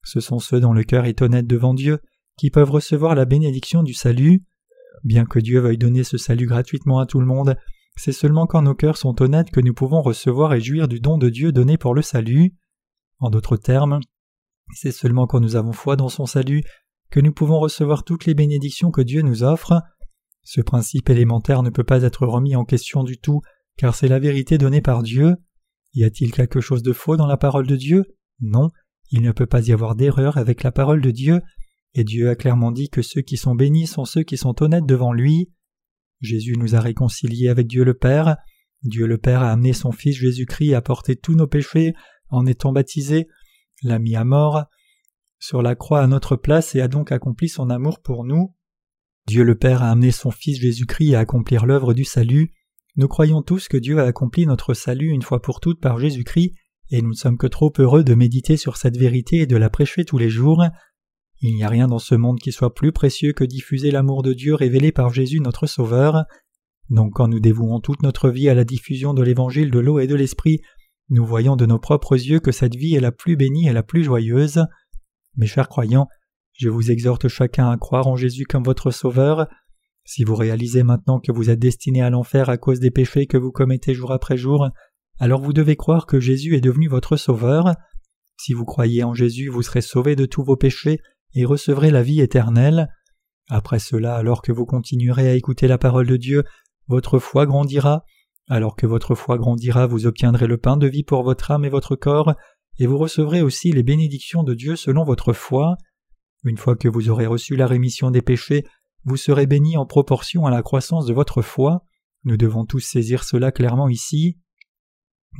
Ce 0.04 0.20
sont 0.20 0.38
ceux 0.38 0.60
dont 0.60 0.72
le 0.72 0.84
cœur 0.84 1.04
est 1.04 1.20
honnête 1.20 1.46
devant 1.46 1.74
Dieu 1.74 1.98
qui 2.38 2.50
peuvent 2.50 2.70
recevoir 2.70 3.14
la 3.14 3.26
bénédiction 3.26 3.82
du 3.82 3.92
salut. 3.92 4.42
Bien 5.04 5.26
que 5.26 5.38
Dieu 5.38 5.60
veuille 5.60 5.76
donner 5.76 6.02
ce 6.02 6.16
salut 6.16 6.46
gratuitement 6.46 6.98
à 6.98 7.04
tout 7.04 7.20
le 7.20 7.26
monde, 7.26 7.56
c'est 7.96 8.12
seulement 8.12 8.46
quand 8.46 8.62
nos 8.62 8.74
cœurs 8.74 8.96
sont 8.96 9.20
honnêtes 9.20 9.50
que 9.50 9.60
nous 9.60 9.74
pouvons 9.74 10.00
recevoir 10.00 10.54
et 10.54 10.62
jouir 10.62 10.88
du 10.88 10.98
don 10.98 11.18
de 11.18 11.28
Dieu 11.28 11.52
donné 11.52 11.76
pour 11.76 11.94
le 11.94 12.00
salut. 12.00 12.54
En 13.18 13.30
d'autres 13.30 13.56
termes, 13.56 14.00
c'est 14.74 14.92
seulement 14.92 15.26
quand 15.26 15.40
nous 15.40 15.56
avons 15.56 15.72
foi 15.72 15.96
dans 15.96 16.08
son 16.08 16.26
salut 16.26 16.62
que 17.10 17.20
nous 17.20 17.32
pouvons 17.32 17.58
recevoir 17.58 18.04
toutes 18.04 18.26
les 18.26 18.34
bénédictions 18.34 18.90
que 18.90 19.00
Dieu 19.00 19.22
nous 19.22 19.42
offre. 19.42 19.80
Ce 20.42 20.60
principe 20.60 21.10
élémentaire 21.10 21.62
ne 21.62 21.70
peut 21.70 21.84
pas 21.84 22.02
être 22.02 22.26
remis 22.26 22.54
en 22.54 22.64
question 22.64 23.02
du 23.02 23.18
tout, 23.18 23.40
car 23.76 23.94
c'est 23.94 24.08
la 24.08 24.18
vérité 24.18 24.58
donnée 24.58 24.82
par 24.82 25.02
Dieu. 25.02 25.36
Y 25.94 26.04
a-t-il 26.04 26.32
quelque 26.32 26.60
chose 26.60 26.82
de 26.82 26.92
faux 26.92 27.16
dans 27.16 27.26
la 27.26 27.36
parole 27.36 27.66
de 27.66 27.76
Dieu? 27.76 28.04
Non, 28.40 28.70
il 29.10 29.22
ne 29.22 29.32
peut 29.32 29.46
pas 29.46 29.66
y 29.66 29.72
avoir 29.72 29.94
d'erreur 29.94 30.36
avec 30.36 30.62
la 30.62 30.70
parole 30.70 31.00
de 31.00 31.10
Dieu, 31.10 31.40
et 31.94 32.04
Dieu 32.04 32.28
a 32.28 32.36
clairement 32.36 32.70
dit 32.70 32.90
que 32.90 33.02
ceux 33.02 33.22
qui 33.22 33.36
sont 33.36 33.54
bénis 33.54 33.86
sont 33.86 34.04
ceux 34.04 34.22
qui 34.22 34.36
sont 34.36 34.62
honnêtes 34.62 34.86
devant 34.86 35.12
lui. 35.12 35.50
Jésus 36.20 36.56
nous 36.58 36.74
a 36.74 36.80
réconciliés 36.80 37.48
avec 37.48 37.66
Dieu 37.66 37.84
le 37.84 37.94
Père. 37.94 38.36
Dieu 38.82 39.06
le 39.06 39.18
Père 39.18 39.42
a 39.42 39.50
amené 39.50 39.72
son 39.72 39.92
Fils 39.92 40.16
Jésus-Christ 40.16 40.74
à 40.74 40.82
porter 40.82 41.16
tous 41.16 41.34
nos 41.34 41.46
péchés 41.46 41.94
en 42.30 42.46
étant 42.46 42.72
baptisé, 42.72 43.28
l'a 43.82 43.98
mis 43.98 44.16
à 44.16 44.24
mort 44.24 44.64
sur 45.38 45.62
la 45.62 45.74
croix 45.74 46.00
à 46.00 46.06
notre 46.06 46.36
place 46.36 46.74
et 46.74 46.80
a 46.80 46.88
donc 46.88 47.12
accompli 47.12 47.48
son 47.48 47.70
amour 47.70 48.00
pour 48.00 48.24
nous. 48.24 48.54
Dieu 49.26 49.44
le 49.44 49.56
Père 49.56 49.82
a 49.82 49.90
amené 49.90 50.10
son 50.10 50.30
Fils 50.30 50.58
Jésus-Christ 50.58 51.14
à 51.14 51.20
accomplir 51.20 51.66
l'œuvre 51.66 51.94
du 51.94 52.04
salut. 52.04 52.52
Nous 52.96 53.08
croyons 53.08 53.42
tous 53.42 53.68
que 53.68 53.76
Dieu 53.76 54.00
a 54.00 54.04
accompli 54.04 54.46
notre 54.46 54.74
salut 54.74 55.10
une 55.10 55.22
fois 55.22 55.40
pour 55.40 55.60
toutes 55.60 55.80
par 55.80 55.98
Jésus-Christ, 55.98 56.54
et 56.90 57.02
nous 57.02 57.10
ne 57.10 57.14
sommes 57.14 57.38
que 57.38 57.46
trop 57.46 57.72
heureux 57.78 58.02
de 58.02 58.14
méditer 58.14 58.56
sur 58.56 58.76
cette 58.76 58.96
vérité 58.96 59.38
et 59.38 59.46
de 59.46 59.56
la 59.56 59.70
prêcher 59.70 60.04
tous 60.04 60.18
les 60.18 60.30
jours. 60.30 60.64
Il 61.40 61.54
n'y 61.54 61.62
a 61.62 61.68
rien 61.68 61.86
dans 61.86 61.98
ce 61.98 62.14
monde 62.14 62.40
qui 62.40 62.50
soit 62.50 62.74
plus 62.74 62.90
précieux 62.90 63.32
que 63.32 63.44
diffuser 63.44 63.90
l'amour 63.90 64.22
de 64.22 64.32
Dieu 64.32 64.54
révélé 64.54 64.90
par 64.90 65.12
Jésus 65.12 65.40
notre 65.40 65.66
Sauveur. 65.66 66.24
Donc 66.90 67.12
quand 67.14 67.28
nous 67.28 67.38
dévouons 67.38 67.80
toute 67.80 68.02
notre 68.02 68.30
vie 68.30 68.48
à 68.48 68.54
la 68.54 68.64
diffusion 68.64 69.14
de 69.14 69.22
l'évangile 69.22 69.70
de 69.70 69.78
l'eau 69.78 70.00
et 70.00 70.06
de 70.06 70.14
l'esprit, 70.14 70.62
nous 71.10 71.24
voyons 71.24 71.56
de 71.56 71.64
nos 71.64 71.78
propres 71.78 72.16
yeux 72.16 72.40
que 72.40 72.52
cette 72.52 72.74
vie 72.74 72.94
est 72.94 73.00
la 73.00 73.12
plus 73.12 73.36
bénie 73.36 73.68
et 73.68 73.72
la 73.72 73.82
plus 73.82 74.04
joyeuse. 74.04 74.66
Mes 75.36 75.46
chers 75.46 75.68
croyants, 75.68 76.08
je 76.52 76.68
vous 76.68 76.90
exhorte 76.90 77.28
chacun 77.28 77.70
à 77.70 77.76
croire 77.76 78.08
en 78.08 78.16
Jésus 78.16 78.44
comme 78.44 78.64
votre 78.64 78.90
Sauveur. 78.90 79.46
Si 80.04 80.24
vous 80.24 80.34
réalisez 80.34 80.82
maintenant 80.82 81.20
que 81.20 81.32
vous 81.32 81.50
êtes 81.50 81.58
destiné 81.58 82.02
à 82.02 82.10
l'enfer 82.10 82.50
à 82.50 82.58
cause 82.58 82.80
des 82.80 82.90
péchés 82.90 83.26
que 83.26 83.36
vous 83.36 83.52
commettez 83.52 83.94
jour 83.94 84.12
après 84.12 84.36
jour, 84.36 84.68
alors 85.18 85.40
vous 85.40 85.52
devez 85.52 85.76
croire 85.76 86.06
que 86.06 86.20
Jésus 86.20 86.56
est 86.56 86.60
devenu 86.60 86.88
votre 86.88 87.16
Sauveur. 87.16 87.74
Si 88.36 88.52
vous 88.52 88.64
croyez 88.64 89.02
en 89.02 89.14
Jésus, 89.14 89.48
vous 89.48 89.62
serez 89.62 89.80
sauvé 89.80 90.14
de 90.14 90.26
tous 90.26 90.44
vos 90.44 90.56
péchés 90.56 91.00
et 91.34 91.44
recevrez 91.44 91.90
la 91.90 92.02
vie 92.02 92.20
éternelle. 92.20 92.88
Après 93.48 93.78
cela, 93.78 94.14
alors 94.16 94.42
que 94.42 94.52
vous 94.52 94.66
continuerez 94.66 95.28
à 95.28 95.34
écouter 95.34 95.68
la 95.68 95.78
parole 95.78 96.06
de 96.06 96.16
Dieu, 96.16 96.44
votre 96.86 97.18
foi 97.18 97.46
grandira. 97.46 98.04
Alors 98.48 98.76
que 98.76 98.86
votre 98.86 99.14
foi 99.14 99.36
grandira, 99.36 99.86
vous 99.86 100.06
obtiendrez 100.06 100.46
le 100.46 100.56
pain 100.56 100.76
de 100.76 100.86
vie 100.86 101.04
pour 101.04 101.22
votre 101.22 101.50
âme 101.50 101.64
et 101.64 101.68
votre 101.68 101.96
corps, 101.96 102.34
et 102.78 102.86
vous 102.86 102.96
recevrez 102.96 103.42
aussi 103.42 103.72
les 103.72 103.82
bénédictions 103.82 104.42
de 104.42 104.54
Dieu 104.54 104.74
selon 104.74 105.04
votre 105.04 105.32
foi. 105.32 105.76
Une 106.44 106.56
fois 106.56 106.76
que 106.76 106.88
vous 106.88 107.10
aurez 107.10 107.26
reçu 107.26 107.56
la 107.56 107.66
rémission 107.66 108.10
des 108.10 108.22
péchés, 108.22 108.64
vous 109.04 109.16
serez 109.16 109.46
bénis 109.46 109.76
en 109.76 109.84
proportion 109.84 110.46
à 110.46 110.50
la 110.50 110.62
croissance 110.62 111.06
de 111.06 111.12
votre 111.12 111.42
foi. 111.42 111.84
Nous 112.24 112.36
devons 112.36 112.64
tous 112.64 112.80
saisir 112.80 113.24
cela 113.24 113.52
clairement 113.52 113.88
ici. 113.88 114.38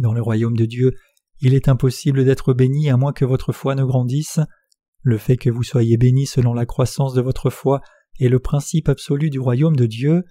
Dans 0.00 0.12
le 0.12 0.22
royaume 0.22 0.56
de 0.56 0.66
Dieu, 0.66 0.92
il 1.40 1.54
est 1.54 1.68
impossible 1.68 2.24
d'être 2.24 2.52
béni 2.52 2.90
à 2.90 2.96
moins 2.96 3.12
que 3.12 3.24
votre 3.24 3.52
foi 3.52 3.74
ne 3.74 3.84
grandisse. 3.84 4.40
Le 5.02 5.16
fait 5.16 5.36
que 5.36 5.50
vous 5.50 5.62
soyez 5.62 5.96
bénis 5.96 6.26
selon 6.26 6.52
la 6.52 6.66
croissance 6.66 7.14
de 7.14 7.22
votre 7.22 7.48
foi 7.48 7.80
est 8.20 8.28
le 8.28 8.40
principe 8.40 8.88
absolu 8.88 9.30
du 9.30 9.38
royaume 9.38 9.76
de 9.76 9.86
Dieu. 9.86 10.24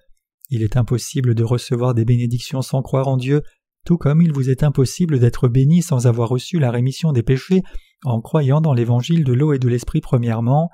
Il 0.50 0.64
est 0.64 0.78
impossible 0.78 1.36
de 1.36 1.44
recevoir 1.44 1.94
des 1.94 2.06
bénédictions 2.06 2.62
sans 2.62 2.82
croire 2.82 3.08
en 3.08 3.18
Dieu, 3.18 3.42
tout 3.86 3.98
comme 3.98 4.22
il 4.22 4.32
vous 4.32 4.50
est 4.50 4.64
impossible 4.64 5.20
d'être 5.20 5.48
béni 5.48 5.82
sans 5.82 6.08
avoir 6.08 6.30
reçu 6.30 6.60
la 6.60 6.72
rémission 6.72 7.12
des 7.12 7.24
péchés 7.24 7.64
en 8.04 8.22
croyant 8.22 8.62
dans 8.62 8.74
l'évangile 8.74 9.24
de 9.24 9.34
l'eau 9.34 9.54
et 9.54 9.60
de 9.60 9.68
l'esprit 9.68 10.02
premièrement. 10.02 10.70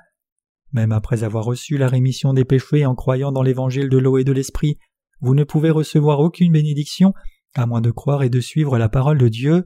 Même 0.72 0.92
après 0.92 1.22
avoir 1.22 1.44
reçu 1.44 1.78
la 1.78 1.88
rémission 1.88 2.32
des 2.32 2.44
péchés 2.44 2.86
en 2.86 2.94
croyant 2.94 3.32
dans 3.32 3.42
l'évangile 3.42 3.88
de 3.88 3.98
l'eau 3.98 4.18
et 4.18 4.24
de 4.24 4.32
l'esprit, 4.32 4.78
vous 5.20 5.34
ne 5.34 5.44
pouvez 5.44 5.70
recevoir 5.70 6.20
aucune 6.20 6.52
bénédiction 6.52 7.14
à 7.54 7.66
moins 7.66 7.80
de 7.80 7.90
croire 7.90 8.22
et 8.22 8.30
de 8.30 8.40
suivre 8.40 8.78
la 8.78 8.88
parole 8.88 9.18
de 9.18 9.28
Dieu. 9.28 9.64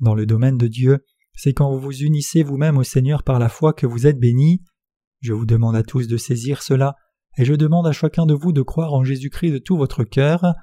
Dans 0.00 0.14
le 0.14 0.26
domaine 0.26 0.56
de 0.56 0.66
Dieu, 0.66 1.04
c'est 1.34 1.52
quand 1.52 1.70
vous 1.70 1.80
vous 1.80 2.02
unissez 2.02 2.42
vous-même 2.42 2.78
au 2.78 2.84
Seigneur 2.84 3.22
par 3.22 3.38
la 3.38 3.48
foi 3.48 3.72
que 3.72 3.86
vous 3.86 4.06
êtes 4.06 4.18
bénis. 4.18 4.62
Je 5.20 5.32
vous 5.32 5.46
demande 5.46 5.76
à 5.76 5.82
tous 5.82 6.08
de 6.08 6.16
saisir 6.16 6.62
cela, 6.62 6.94
et 7.36 7.44
je 7.44 7.54
demande 7.54 7.86
à 7.86 7.92
chacun 7.92 8.26
de 8.26 8.34
vous 8.34 8.52
de 8.52 8.62
croire 8.62 8.94
en 8.94 9.04
Jésus-Christ 9.04 9.52
de 9.52 9.58
tout 9.58 9.76
votre 9.76 10.04
cœur. 10.04 10.54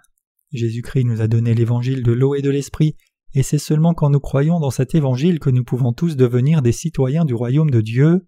Jésus-Christ 0.52 1.06
nous 1.06 1.22
a 1.22 1.28
donné 1.28 1.54
l'évangile 1.54 2.04
de 2.04 2.12
l'eau 2.12 2.36
et 2.36 2.42
de 2.42 2.50
l'esprit, 2.50 2.96
et 3.34 3.44
c'est 3.44 3.58
seulement 3.58 3.94
quand 3.94 4.10
nous 4.10 4.20
croyons 4.20 4.60
dans 4.60 4.72
cet 4.72 4.96
évangile 4.96 5.40
que 5.40 5.50
nous 5.50 5.64
pouvons 5.64 5.94
tous 5.94 6.16
devenir 6.16 6.62
des 6.62 6.72
citoyens 6.72 7.26
du 7.26 7.34
royaume 7.34 7.70
de 7.70 7.82
Dieu. 7.82 8.28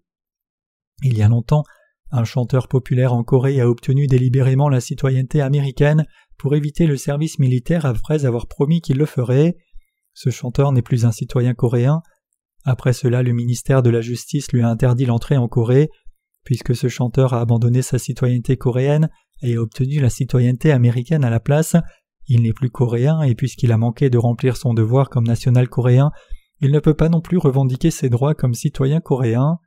Il 1.02 1.16
y 1.16 1.22
a 1.22 1.28
longtemps, 1.28 1.64
un 2.10 2.24
chanteur 2.24 2.68
populaire 2.68 3.12
en 3.12 3.24
Corée 3.24 3.60
a 3.60 3.68
obtenu 3.68 4.06
délibérément 4.06 4.68
la 4.68 4.80
citoyenneté 4.80 5.40
américaine 5.40 6.06
pour 6.38 6.54
éviter 6.54 6.86
le 6.86 6.96
service 6.96 7.38
militaire 7.38 7.86
après 7.86 8.24
avoir 8.24 8.46
promis 8.46 8.80
qu'il 8.80 8.98
le 8.98 9.06
ferait. 9.06 9.56
Ce 10.14 10.30
chanteur 10.30 10.72
n'est 10.72 10.82
plus 10.82 11.04
un 11.04 11.12
citoyen 11.12 11.54
coréen, 11.54 12.02
après 12.64 12.92
cela, 12.92 13.22
le 13.22 13.32
ministère 13.32 13.82
de 13.82 13.88
la 13.88 14.02
Justice 14.02 14.52
lui 14.52 14.60
a 14.60 14.68
interdit 14.68 15.06
l'entrée 15.06 15.38
en 15.38 15.48
Corée. 15.48 15.88
Puisque 16.44 16.74
ce 16.74 16.88
chanteur 16.88 17.34
a 17.34 17.40
abandonné 17.40 17.82
sa 17.82 17.98
citoyenneté 17.98 18.56
coréenne 18.56 19.10
et 19.42 19.56
a 19.56 19.60
obtenu 19.60 20.00
la 20.00 20.10
citoyenneté 20.10 20.72
américaine 20.72 21.24
à 21.24 21.30
la 21.30 21.40
place, 21.40 21.76
il 22.26 22.42
n'est 22.42 22.52
plus 22.52 22.70
coréen 22.70 23.22
et 23.22 23.34
puisqu'il 23.34 23.72
a 23.72 23.78
manqué 23.78 24.10
de 24.10 24.18
remplir 24.18 24.56
son 24.56 24.74
devoir 24.74 25.08
comme 25.08 25.26
national 25.26 25.68
coréen, 25.68 26.10
il 26.60 26.72
ne 26.72 26.80
peut 26.80 26.94
pas 26.94 27.08
non 27.08 27.20
plus 27.20 27.38
revendiquer 27.38 27.90
ses 27.90 28.08
droits 28.08 28.34
comme 28.34 28.54
citoyen 28.54 29.00
coréen. 29.00 29.58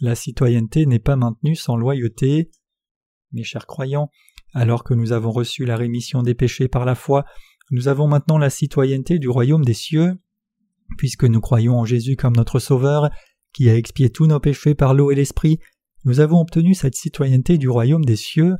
La 0.00 0.14
citoyenneté 0.14 0.86
n'est 0.86 1.00
pas 1.00 1.16
maintenue 1.16 1.56
sans 1.56 1.76
loyauté. 1.76 2.50
Mes 3.32 3.42
chers 3.42 3.66
croyants, 3.66 4.10
alors 4.54 4.84
que 4.84 4.94
nous 4.94 5.12
avons 5.12 5.30
reçu 5.30 5.64
la 5.64 5.76
rémission 5.76 6.22
des 6.22 6.34
péchés 6.34 6.68
par 6.68 6.84
la 6.84 6.94
foi, 6.94 7.24
nous 7.70 7.88
avons 7.88 8.08
maintenant 8.08 8.38
la 8.38 8.50
citoyenneté 8.50 9.18
du 9.18 9.28
royaume 9.28 9.64
des 9.64 9.74
cieux. 9.74 10.14
Puisque 10.98 11.24
nous 11.24 11.40
croyons 11.40 11.78
en 11.78 11.84
Jésus 11.84 12.16
comme 12.16 12.34
notre 12.34 12.58
Sauveur, 12.58 13.10
qui 13.52 13.68
a 13.68 13.76
expié 13.76 14.10
tous 14.10 14.26
nos 14.26 14.40
péchés 14.40 14.74
par 14.74 14.94
l'eau 14.94 15.10
et 15.10 15.14
l'Esprit, 15.14 15.58
nous 16.04 16.20
avons 16.20 16.40
obtenu 16.40 16.74
cette 16.74 16.94
citoyenneté 16.94 17.58
du 17.58 17.68
royaume 17.68 18.04
des 18.04 18.16
cieux. 18.16 18.56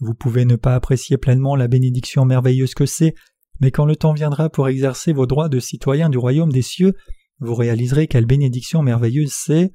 Vous 0.00 0.14
pouvez 0.14 0.44
ne 0.44 0.56
pas 0.56 0.74
apprécier 0.74 1.18
pleinement 1.18 1.56
la 1.56 1.68
bénédiction 1.68 2.24
merveilleuse 2.24 2.74
que 2.74 2.86
c'est, 2.86 3.14
mais 3.60 3.70
quand 3.70 3.84
le 3.84 3.96
temps 3.96 4.14
viendra 4.14 4.48
pour 4.48 4.68
exercer 4.68 5.12
vos 5.12 5.26
droits 5.26 5.50
de 5.50 5.60
citoyen 5.60 6.08
du 6.08 6.16
royaume 6.16 6.52
des 6.52 6.62
cieux, 6.62 6.94
vous 7.38 7.54
réaliserez 7.54 8.06
quelle 8.06 8.26
bénédiction 8.26 8.82
merveilleuse 8.82 9.32
c'est. 9.32 9.72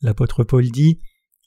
L'apôtre 0.00 0.44
Paul 0.44 0.70
dit 0.70 0.98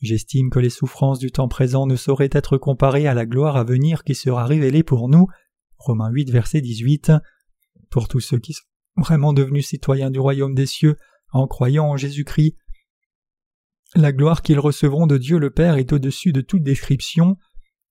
J'estime 0.01 0.49
que 0.49 0.59
les 0.59 0.69
souffrances 0.69 1.19
du 1.19 1.31
temps 1.31 1.49
présent 1.49 1.85
ne 1.85 1.95
sauraient 1.95 2.29
être 2.31 2.57
comparées 2.57 3.07
à 3.07 3.13
la 3.13 3.25
gloire 3.25 3.57
à 3.57 3.63
venir 3.63 4.03
qui 4.03 4.15
sera 4.15 4.45
révélée 4.45 4.83
pour 4.83 5.09
nous. 5.09 5.27
Romains 5.77 6.09
8, 6.11 6.29
verset 6.29 6.61
18. 6.61 7.11
Pour 7.89 8.07
tous 8.07 8.21
ceux 8.21 8.39
qui 8.39 8.53
sont 8.53 8.63
vraiment 8.97 9.33
devenus 9.33 9.67
citoyens 9.67 10.11
du 10.11 10.19
royaume 10.19 10.53
des 10.53 10.67
cieux 10.67 10.95
en 11.31 11.47
croyant 11.47 11.87
en 11.87 11.97
Jésus-Christ. 11.97 12.55
La 13.95 14.11
gloire 14.11 14.41
qu'ils 14.41 14.59
recevront 14.59 15.07
de 15.07 15.17
Dieu 15.17 15.39
le 15.39 15.49
Père 15.49 15.75
est 15.75 15.93
au-dessus 15.93 16.31
de 16.31 16.41
toute 16.41 16.61
description. 16.63 17.37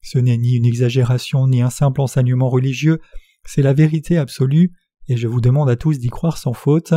Ce 0.00 0.18
n'est 0.18 0.36
ni 0.36 0.54
une 0.54 0.64
exagération 0.64 1.48
ni 1.48 1.60
un 1.60 1.70
simple 1.70 2.00
enseignement 2.00 2.48
religieux, 2.48 3.00
c'est 3.44 3.62
la 3.62 3.72
vérité 3.72 4.16
absolue, 4.16 4.72
et 5.08 5.16
je 5.16 5.26
vous 5.26 5.40
demande 5.40 5.70
à 5.70 5.76
tous 5.76 5.98
d'y 5.98 6.08
croire 6.08 6.38
sans 6.38 6.52
faute. 6.52 6.94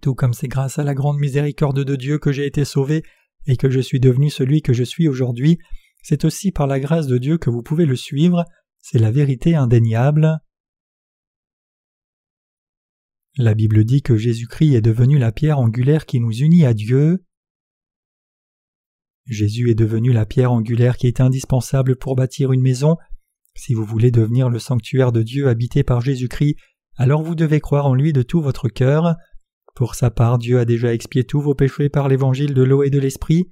Tout 0.00 0.14
comme 0.14 0.32
c'est 0.32 0.48
grâce 0.48 0.78
à 0.78 0.84
la 0.84 0.94
grande 0.94 1.18
miséricorde 1.18 1.84
de 1.84 1.96
Dieu 1.96 2.18
que 2.18 2.32
j'ai 2.32 2.46
été 2.46 2.64
sauvé 2.64 3.02
et 3.46 3.56
que 3.56 3.68
je 3.68 3.80
suis 3.80 4.00
devenu 4.00 4.30
celui 4.30 4.62
que 4.62 4.72
je 4.72 4.84
suis 4.84 5.08
aujourd'hui, 5.08 5.58
c'est 6.02 6.24
aussi 6.24 6.52
par 6.52 6.66
la 6.66 6.80
grâce 6.80 7.06
de 7.06 7.18
Dieu 7.18 7.36
que 7.36 7.50
vous 7.50 7.62
pouvez 7.62 7.84
le 7.84 7.96
suivre, 7.96 8.44
c'est 8.78 8.98
la 8.98 9.10
vérité 9.10 9.54
indéniable. 9.54 10.38
La 13.36 13.54
Bible 13.54 13.84
dit 13.84 14.02
que 14.02 14.16
Jésus-Christ 14.16 14.74
est 14.74 14.80
devenu 14.80 15.18
la 15.18 15.32
pierre 15.32 15.58
angulaire 15.58 16.06
qui 16.06 16.20
nous 16.20 16.32
unit 16.32 16.64
à 16.64 16.74
Dieu. 16.74 17.24
Jésus 19.30 19.70
est 19.70 19.76
devenu 19.76 20.12
la 20.12 20.26
pierre 20.26 20.50
angulaire 20.50 20.96
qui 20.96 21.06
est 21.06 21.20
indispensable 21.20 21.94
pour 21.94 22.16
bâtir 22.16 22.50
une 22.50 22.62
maison. 22.62 22.96
Si 23.54 23.74
vous 23.74 23.84
voulez 23.84 24.10
devenir 24.10 24.50
le 24.50 24.58
sanctuaire 24.58 25.12
de 25.12 25.22
Dieu 25.22 25.46
habité 25.46 25.84
par 25.84 26.00
Jésus-Christ, 26.00 26.56
alors 26.96 27.22
vous 27.22 27.36
devez 27.36 27.60
croire 27.60 27.86
en 27.86 27.94
lui 27.94 28.12
de 28.12 28.22
tout 28.22 28.40
votre 28.40 28.68
cœur. 28.68 29.14
Pour 29.76 29.94
sa 29.94 30.10
part, 30.10 30.38
Dieu 30.38 30.58
a 30.58 30.64
déjà 30.64 30.92
expié 30.92 31.22
tous 31.22 31.40
vos 31.40 31.54
péchés 31.54 31.88
par 31.88 32.08
l'évangile 32.08 32.54
de 32.54 32.62
l'eau 32.64 32.82
et 32.82 32.90
de 32.90 32.98
l'esprit. 32.98 33.48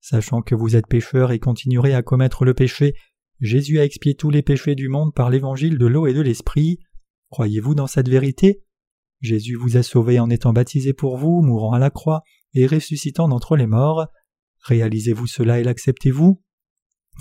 Sachant 0.00 0.42
que 0.42 0.56
vous 0.56 0.74
êtes 0.74 0.88
pécheurs 0.88 1.30
et 1.30 1.38
continuerez 1.38 1.94
à 1.94 2.02
commettre 2.02 2.44
le 2.44 2.52
péché, 2.52 2.94
Jésus 3.38 3.78
a 3.78 3.84
expié 3.84 4.16
tous 4.16 4.30
les 4.30 4.42
péchés 4.42 4.74
du 4.74 4.88
monde 4.88 5.14
par 5.14 5.30
l'évangile 5.30 5.78
de 5.78 5.86
l'eau 5.86 6.08
et 6.08 6.12
de 6.12 6.22
l'esprit. 6.22 6.80
Croyez-vous 7.30 7.76
dans 7.76 7.86
cette 7.86 8.08
vérité? 8.08 8.64
Jésus 9.20 9.54
vous 9.54 9.76
a 9.76 9.84
sauvé 9.84 10.18
en 10.18 10.28
étant 10.28 10.52
baptisé 10.52 10.92
pour 10.92 11.18
vous, 11.18 11.40
mourant 11.40 11.72
à 11.72 11.78
la 11.78 11.90
croix 11.90 12.22
et 12.52 12.66
ressuscitant 12.66 13.28
d'entre 13.28 13.56
les 13.56 13.68
morts. 13.68 14.08
Réalisez-vous 14.62 15.26
cela 15.26 15.60
et 15.60 15.64
l'acceptez-vous? 15.64 16.42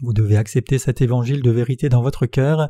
Vous 0.02 0.14
devez 0.14 0.38
accepter 0.38 0.78
cet 0.78 1.02
évangile 1.02 1.42
de 1.42 1.52
vérité 1.52 1.90
dans 1.90 2.02
votre 2.02 2.26
cœur. 2.26 2.70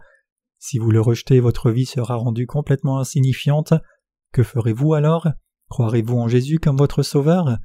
Si 0.58 0.78
vous 0.78 0.92
le 0.92 1.02
rejetez, 1.02 1.40
votre 1.40 1.72
vie 1.72 1.86
sera 1.86 2.16
rendue 2.16 2.48
complètement 2.48 3.00
insignifiante. 3.00 3.74
Que 4.32 4.44
ferez-vous 4.44 4.94
alors? 4.94 5.28
Croirez-vous 5.70 6.18
en 6.18 6.28
Jésus 6.28 6.60
comme 6.60 6.78
votre 6.78 7.04
Sauveur? 7.04 7.58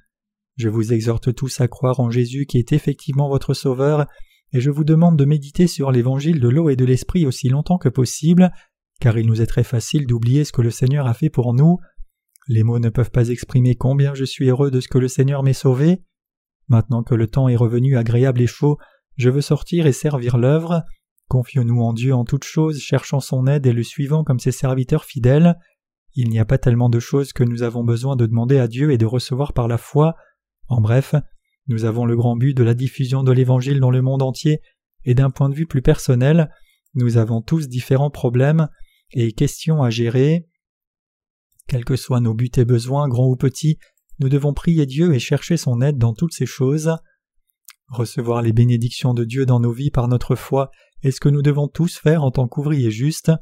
Je 0.56 0.68
vous 0.68 0.92
exhorte 0.92 1.34
tous 1.34 1.60
à 1.60 1.68
croire 1.68 2.00
en 2.00 2.10
Jésus 2.10 2.46
qui 2.46 2.58
est 2.58 2.72
effectivement 2.72 3.28
votre 3.28 3.54
Sauveur, 3.54 4.06
et 4.52 4.60
je 4.60 4.70
vous 4.70 4.84
demande 4.84 5.18
de 5.18 5.24
méditer 5.24 5.66
sur 5.66 5.90
l'évangile 5.90 6.38
de 6.38 6.48
l'eau 6.48 6.68
et 6.68 6.76
de 6.76 6.84
l'esprit 6.84 7.26
aussi 7.26 7.48
longtemps 7.48 7.78
que 7.78 7.88
possible, 7.88 8.52
car 9.00 9.18
il 9.18 9.26
nous 9.26 9.42
est 9.42 9.46
très 9.46 9.64
facile 9.64 10.06
d'oublier 10.06 10.44
ce 10.44 10.52
que 10.52 10.62
le 10.62 10.70
Seigneur 10.70 11.06
a 11.06 11.14
fait 11.14 11.30
pour 11.30 11.54
nous. 11.54 11.78
Les 12.46 12.62
mots 12.62 12.78
ne 12.78 12.90
peuvent 12.90 13.10
pas 13.10 13.30
exprimer 13.30 13.74
combien 13.74 14.14
je 14.14 14.24
suis 14.24 14.48
heureux 14.48 14.70
de 14.70 14.80
ce 14.80 14.88
que 14.88 14.98
le 14.98 15.08
Seigneur 15.08 15.42
m'ait 15.42 15.54
sauvé. 15.54 16.02
Maintenant 16.68 17.03
que 17.03 17.14
le 17.14 17.27
temps 17.27 17.48
est 17.48 17.57
revenu 17.57 17.96
agréable 17.96 18.40
et 18.40 18.46
chaud, 18.46 18.79
je 19.16 19.31
veux 19.31 19.40
sortir 19.40 19.87
et 19.87 19.92
servir 19.92 20.38
l'œuvre. 20.38 20.83
Confions-nous 21.29 21.81
en 21.81 21.92
Dieu 21.92 22.14
en 22.14 22.24
toutes 22.24 22.44
choses, 22.44 22.81
cherchant 22.81 23.20
son 23.20 23.46
aide 23.46 23.66
et 23.66 23.72
le 23.72 23.83
suivant 23.83 24.24
comme 24.24 24.38
ses 24.38 24.53
serviteurs 24.53 25.05
fidèles. 25.05 25.57
Il 26.14 26.29
n'y 26.29 26.38
a 26.38 26.44
pas 26.44 26.59
tellement 26.59 26.88
de 26.88 27.00
choses 27.00 27.33
que 27.33 27.44
nous 27.44 27.62
avons 27.62 27.85
besoin 27.85 28.16
de 28.16 28.27
demander 28.27 28.59
à 28.59 28.68
Dieu 28.68 28.92
et 28.92 28.98
de 28.98 29.07
recevoir 29.07 29.53
par 29.53 29.68
la 29.68 29.79
foi. 29.79 30.14
En 30.68 30.81
bref, 30.81 31.14
nous 31.66 31.85
avons 31.85 32.05
le 32.05 32.16
grand 32.16 32.37
but 32.37 32.55
de 32.55 32.62
la 32.62 32.74
diffusion 32.74 33.22
de 33.22 33.33
l'Évangile 33.33 33.81
dans 33.81 33.90
le 33.90 34.03
monde 34.03 34.22
entier, 34.22 34.61
et 35.05 35.14
d'un 35.14 35.31
point 35.31 35.48
de 35.48 35.55
vue 35.55 35.66
plus 35.66 35.83
personnel, 35.83 36.50
nous 36.94 37.16
avons 37.16 37.42
tous 37.42 37.68
différents 37.68 38.11
problèmes 38.11 38.68
et 39.12 39.33
questions 39.33 39.83
à 39.83 39.90
gérer. 39.90 40.46
Quels 41.66 41.85
que 41.85 41.96
soient 41.96 42.20
nos 42.20 42.35
buts 42.35 42.50
et 42.57 42.64
besoins, 42.64 43.09
grands 43.09 43.29
ou 43.29 43.37
petits, 43.37 43.79
nous 44.18 44.29
devons 44.29 44.55
prier 44.55 44.87
Dieu 44.87 45.14
et 45.14 45.18
chercher 45.18 45.57
son 45.57 45.81
aide 45.81 45.98
dans 45.98 46.14
toutes 46.14 46.33
ces 46.33 46.46
choses. 46.46 46.96
Recevoir 47.88 48.42
les 48.42 48.53
bénédictions 48.53 49.14
de 49.14 49.24
Dieu 49.24 49.46
dans 49.46 49.61
nos 49.61 49.72
vies 49.72 49.90
par 49.90 50.09
notre 50.09 50.37
foi 50.37 50.70
est 51.03 51.11
ce 51.11 51.20
que 51.20 51.29
nous 51.29 51.42
devons 51.42 51.68
tous 51.68 51.98
faire 51.98 52.22
en 52.22 52.31
tant 52.31 52.48
qu'ouvriers 52.48 52.90
justes. 52.90 53.33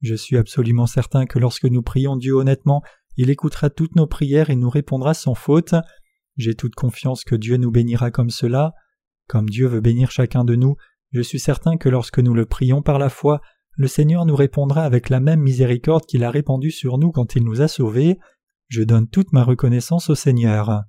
Je 0.00 0.14
suis 0.14 0.36
absolument 0.36 0.86
certain 0.86 1.26
que 1.26 1.38
lorsque 1.38 1.64
nous 1.64 1.82
prions 1.82 2.16
Dieu 2.16 2.34
honnêtement, 2.34 2.82
il 3.16 3.30
écoutera 3.30 3.68
toutes 3.68 3.96
nos 3.96 4.06
prières 4.06 4.50
et 4.50 4.56
nous 4.56 4.70
répondra 4.70 5.14
sans 5.14 5.34
faute. 5.34 5.74
J'ai 6.36 6.54
toute 6.54 6.74
confiance 6.74 7.24
que 7.24 7.34
Dieu 7.34 7.56
nous 7.56 7.70
bénira 7.70 8.10
comme 8.10 8.30
cela. 8.30 8.72
Comme 9.26 9.48
Dieu 9.48 9.66
veut 9.66 9.80
bénir 9.80 10.10
chacun 10.10 10.44
de 10.44 10.54
nous, 10.54 10.76
je 11.12 11.20
suis 11.20 11.40
certain 11.40 11.76
que 11.76 11.88
lorsque 11.88 12.18
nous 12.18 12.34
le 12.34 12.46
prions 12.46 12.82
par 12.82 12.98
la 12.98 13.08
foi, 13.08 13.40
le 13.76 13.88
Seigneur 13.88 14.24
nous 14.26 14.36
répondra 14.36 14.84
avec 14.84 15.08
la 15.08 15.20
même 15.20 15.40
miséricorde 15.40 16.06
qu'il 16.06 16.24
a 16.24 16.30
répandue 16.30 16.70
sur 16.70 16.98
nous 16.98 17.10
quand 17.10 17.34
il 17.34 17.44
nous 17.44 17.60
a 17.60 17.68
sauvés. 17.68 18.18
Je 18.70 18.84
donne 18.84 19.08
toute 19.08 19.32
ma 19.32 19.42
reconnaissance 19.42 20.10
au 20.10 20.14
Seigneur. 20.14 20.84